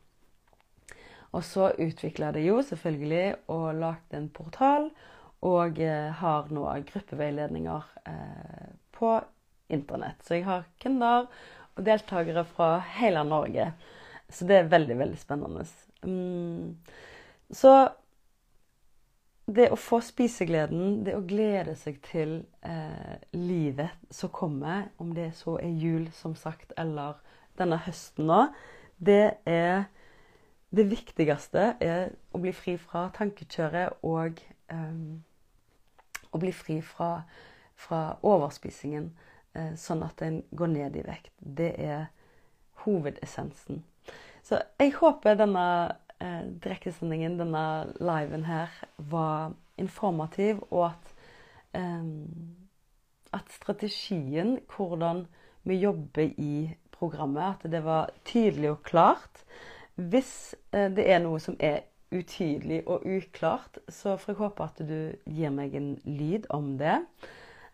Og 1.36 1.44
så 1.44 1.68
utvikla 1.82 2.30
det 2.32 2.46
jo 2.46 2.62
selvfølgelig 2.64 3.50
og 3.52 3.66
lagde 3.76 4.18
en 4.18 4.30
portal. 4.32 4.90
Og 5.46 5.78
eh, 5.84 6.12
har 6.16 6.48
nå 6.50 6.64
gruppeveiledninger 6.88 7.90
eh, 8.08 8.70
på 8.96 9.10
internett. 9.68 10.24
Så 10.24 10.38
jeg 10.38 10.46
har 10.46 10.64
og 10.80 11.26
deltakere 11.84 12.44
fra 12.48 12.76
hele 12.96 13.22
Norge. 13.24 13.70
Så 14.28 14.46
det 14.48 14.58
er 14.58 14.72
veldig, 14.72 14.98
veldig 14.98 15.18
spennende. 15.20 15.66
Mm. 16.02 16.76
Så 17.50 17.72
det 19.46 19.68
å 19.70 19.78
få 19.78 20.00
spisegleden, 20.02 21.04
det 21.06 21.14
å 21.14 21.24
glede 21.26 21.76
seg 21.78 22.00
til 22.08 22.40
eh, 22.66 23.18
livet 23.36 23.94
som 24.10 24.32
kommer, 24.34 24.88
om 24.98 25.12
det 25.14 25.30
så 25.38 25.58
er 25.62 25.70
jul, 25.70 26.08
som 26.16 26.34
sagt, 26.38 26.74
eller 26.76 27.20
denne 27.58 27.78
høsten 27.86 28.26
nå, 28.26 28.40
det 28.98 29.38
er 29.46 29.86
det 30.74 30.88
viktigste 30.90 31.76
er 31.80 32.10
å 32.34 32.40
bli 32.42 32.50
fri 32.56 32.74
fra 32.80 33.06
tankekjøret 33.14 34.02
og 34.04 34.42
eh, 34.72 34.98
å 36.34 36.40
bli 36.42 36.50
fri 36.52 36.80
fra, 36.84 37.22
fra 37.78 38.00
overspisingen, 38.26 39.12
sånn 39.80 40.02
at 40.04 40.22
en 40.24 40.42
går 40.56 40.72
ned 40.72 40.96
i 41.00 41.04
vekt. 41.06 41.32
Det 41.40 41.72
er 41.80 42.08
hovedessensen. 42.84 43.84
Så 44.46 44.60
jeg 44.78 44.94
håper 45.00 45.38
denne 45.38 45.66
eh, 46.22 46.44
direktesendingen, 46.62 47.38
denne 47.40 47.64
liven 47.98 48.44
her, 48.46 48.70
var 48.96 49.56
informativ, 49.80 50.62
og 50.70 50.92
at, 50.92 51.14
eh, 51.74 52.04
at 53.34 53.50
strategien, 53.52 54.58
hvordan 54.76 55.26
vi 55.66 55.80
jobber 55.82 56.30
i 56.38 56.76
programmet, 56.94 57.56
at 57.56 57.70
det 57.72 57.82
var 57.84 58.10
tydelig 58.24 58.70
og 58.70 58.82
klart. 58.82 59.42
Hvis 59.94 60.54
eh, 60.72 60.90
det 60.94 61.10
er 61.10 61.24
noe 61.24 61.40
som 61.42 61.58
er 61.58 61.82
utydelig 62.14 62.84
og 62.86 63.02
uklart, 63.02 63.80
så 63.88 64.14
får 64.16 64.32
jeg 64.32 64.38
håpe 64.38 64.68
at 64.68 64.78
du 64.86 64.98
gir 65.26 65.50
meg 65.50 65.74
en 65.74 65.96
lyd 66.04 66.46
om 66.54 66.76
det. 66.78 67.00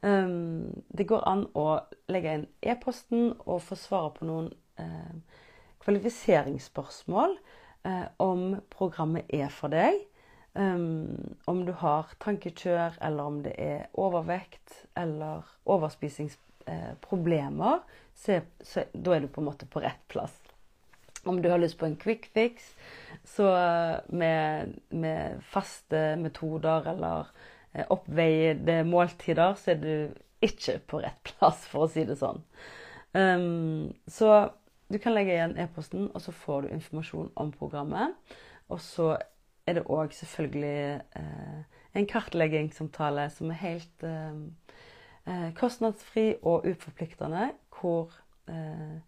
Um, 0.03 0.83
det 0.91 1.07
går 1.07 1.23
an 1.31 1.45
å 1.55 1.79
legge 2.11 2.33
inn 2.35 2.49
e-posten 2.59 3.39
og 3.47 3.63
få 3.63 3.79
svare 3.79 4.11
på 4.17 4.27
noen 4.27 4.51
eh, 4.83 5.15
kvalifiseringsspørsmål 5.85 7.37
eh, 7.87 8.07
om 8.23 8.57
programmet 8.75 9.25
er 9.31 9.49
for 9.55 9.69
deg. 9.71 9.95
Um, 10.59 11.07
om 11.49 11.65
du 11.65 11.73
har 11.81 12.05
tankekjør, 12.21 12.93
eller 13.01 13.25
om 13.25 13.43
det 13.47 13.55
er 13.63 13.87
overvekt 13.95 14.85
eller 14.99 15.43
overspisingsproblemer, 15.71 17.77
eh, 17.79 17.83
så, 18.19 18.41
så 18.61 18.85
da 18.93 19.15
er 19.15 19.21
du 19.23 19.29
på 19.33 19.41
en 19.41 19.49
måte 19.49 19.67
på 19.71 19.81
rett 19.87 20.09
plass. 20.13 20.35
Om 21.25 21.43
du 21.43 21.49
har 21.49 21.59
lyst 21.63 21.79
på 21.79 21.87
en 21.87 21.97
quick 21.97 22.27
fix 22.35 22.75
så 23.25 23.47
med, 24.11 24.75
med 24.91 25.43
faste 25.47 26.17
metoder 26.19 26.87
eller 26.91 27.21
eh, 27.31 27.37
oppveide 27.93 28.83
måltider, 28.85 29.55
så 29.59 29.75
er 29.75 29.83
du 29.83 29.93
ikke 30.43 30.79
på 30.91 31.03
rett 31.05 31.21
plass, 31.25 31.67
for 31.71 31.87
å 31.87 31.91
si 31.91 32.05
det 32.09 32.19
sånn. 32.21 32.43
Um, 33.13 33.93
så 34.09 34.51
du 34.93 34.99
kan 35.01 35.15
legge 35.15 35.33
igjen 35.37 35.57
e-posten, 35.61 36.11
og 36.13 36.21
så 36.21 36.35
får 36.37 36.65
du 36.67 36.73
informasjon 36.75 37.31
om 37.41 37.53
programmet. 37.55 38.17
Og 38.69 38.81
så 38.81 39.15
er 39.67 39.79
det 39.79 39.87
òg 39.89 40.13
selvfølgelig 40.17 41.01
eh, 41.17 41.61
en 41.97 42.09
kartleggingssamtale 42.09 43.29
som 43.33 43.53
er 43.53 43.61
helt 43.63 44.05
eh, 44.07 44.43
eh 45.31 45.49
kostnadsfri 45.57 46.27
og 46.43 46.67
uforpliktende, 46.67 47.53
hvor 47.79 48.13
eh, 48.49 48.99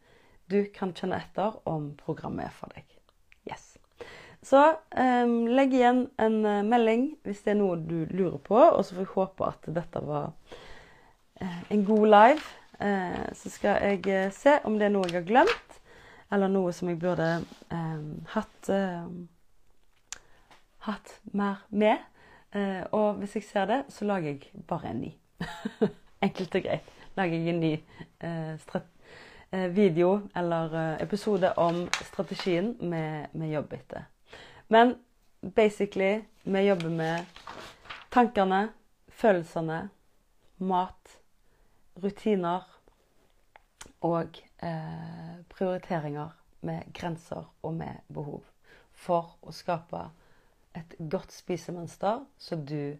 du 0.50 0.64
kan 0.74 0.94
kjenne 0.94 1.20
etter 1.20 1.58
om 1.68 1.92
programmet 2.00 2.46
er 2.46 2.54
for 2.54 2.72
deg. 2.76 2.84
Yes. 3.50 3.74
Så 4.44 4.60
um, 4.96 5.46
legg 5.48 5.72
igjen 5.74 6.04
en 6.20 6.38
uh, 6.44 6.60
melding 6.66 7.06
hvis 7.24 7.42
det 7.46 7.54
er 7.54 7.60
noe 7.60 7.78
du 7.80 8.04
lurer 8.12 8.38
på, 8.44 8.58
og 8.58 8.82
så 8.84 8.96
får 8.96 9.06
jeg 9.06 9.14
håpe 9.14 9.48
at 9.48 9.68
dette 9.78 10.02
var 10.04 10.32
uh, 11.40 11.62
en 11.72 11.84
god 11.88 12.06
live. 12.12 12.44
Uh, 12.76 13.24
så 13.36 13.52
skal 13.52 13.80
jeg 13.88 14.32
se 14.36 14.58
om 14.68 14.78
det 14.78 14.88
er 14.88 14.94
noe 14.94 15.08
jeg 15.08 15.22
har 15.22 15.28
glemt, 15.28 15.78
eller 16.34 16.52
noe 16.52 16.72
som 16.76 16.90
jeg 16.90 17.00
burde 17.00 17.28
um, 17.70 18.08
hatt, 18.34 18.70
hatt 20.88 21.14
mer 21.32 21.62
med. 21.70 22.10
og 22.92 23.18
hvis 23.18 23.36
jeg 23.36 23.44
ser 23.48 23.64
det, 23.66 23.78
så 23.88 24.04
lager 24.04 24.28
jeg 24.28 24.64
bare 24.68 24.90
en 24.90 25.00
ny. 25.00 25.12
Enkelt 26.26 26.54
og 26.54 26.66
greit. 26.66 26.90
Lager 27.16 27.38
jeg 27.38 27.54
en 27.54 27.62
ny 27.62 27.72
Eh, 29.54 29.68
video 29.68 30.20
eller 30.34 30.74
eh, 30.74 31.02
episode 31.02 31.52
om 31.52 31.88
strategien 32.02 32.74
vi 33.32 33.52
jobber 33.52 33.76
etter. 33.76 34.13
Men 34.68 34.96
basically 35.40 36.24
vi 36.42 36.60
jobber 36.66 36.88
med 36.88 37.24
tankene, 38.10 38.68
følelsene, 39.08 39.88
mat, 40.56 41.16
rutiner 42.02 42.64
og 44.04 44.38
eh, 44.62 45.36
prioriteringer 45.48 46.34
med 46.64 46.92
grenser 46.94 47.44
og 47.62 47.74
med 47.74 48.04
behov. 48.12 48.42
For 48.94 49.34
å 49.42 49.52
skape 49.52 50.06
et 50.74 50.96
godt 50.98 51.32
spisemønster, 51.34 52.24
så 52.38 52.56
du 52.56 52.96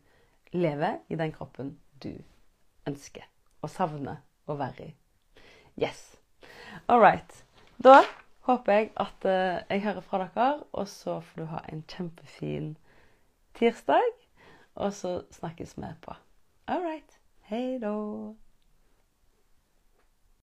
lever 0.54 1.00
i 1.08 1.18
den 1.18 1.32
kroppen 1.34 1.76
du 2.02 2.12
ønsker 2.88 3.26
og 3.64 3.72
savner 3.72 4.20
å 4.46 4.58
være 4.60 4.90
i. 4.90 4.92
Yes. 5.80 6.14
All 6.86 7.00
right. 7.02 7.44
Da 7.82 8.02
håper 8.48 8.72
jeg 8.72 8.90
at 9.00 9.26
uh, 9.28 9.62
jeg 9.70 9.82
hører 9.82 10.00
fra 10.00 10.20
dere, 10.24 10.62
og 10.72 10.88
så 10.88 11.20
får 11.20 11.40
du 11.40 11.46
ha 11.52 11.64
en 11.72 11.84
kjempefin 11.88 12.76
tirsdag. 13.54 14.12
Og 14.74 14.92
så 14.92 15.22
snakkes 15.30 15.76
vi 15.76 15.92
på. 16.02 16.14
All 16.66 16.82
right. 16.82 17.20
Hei 17.50 17.78
da. 17.78 18.43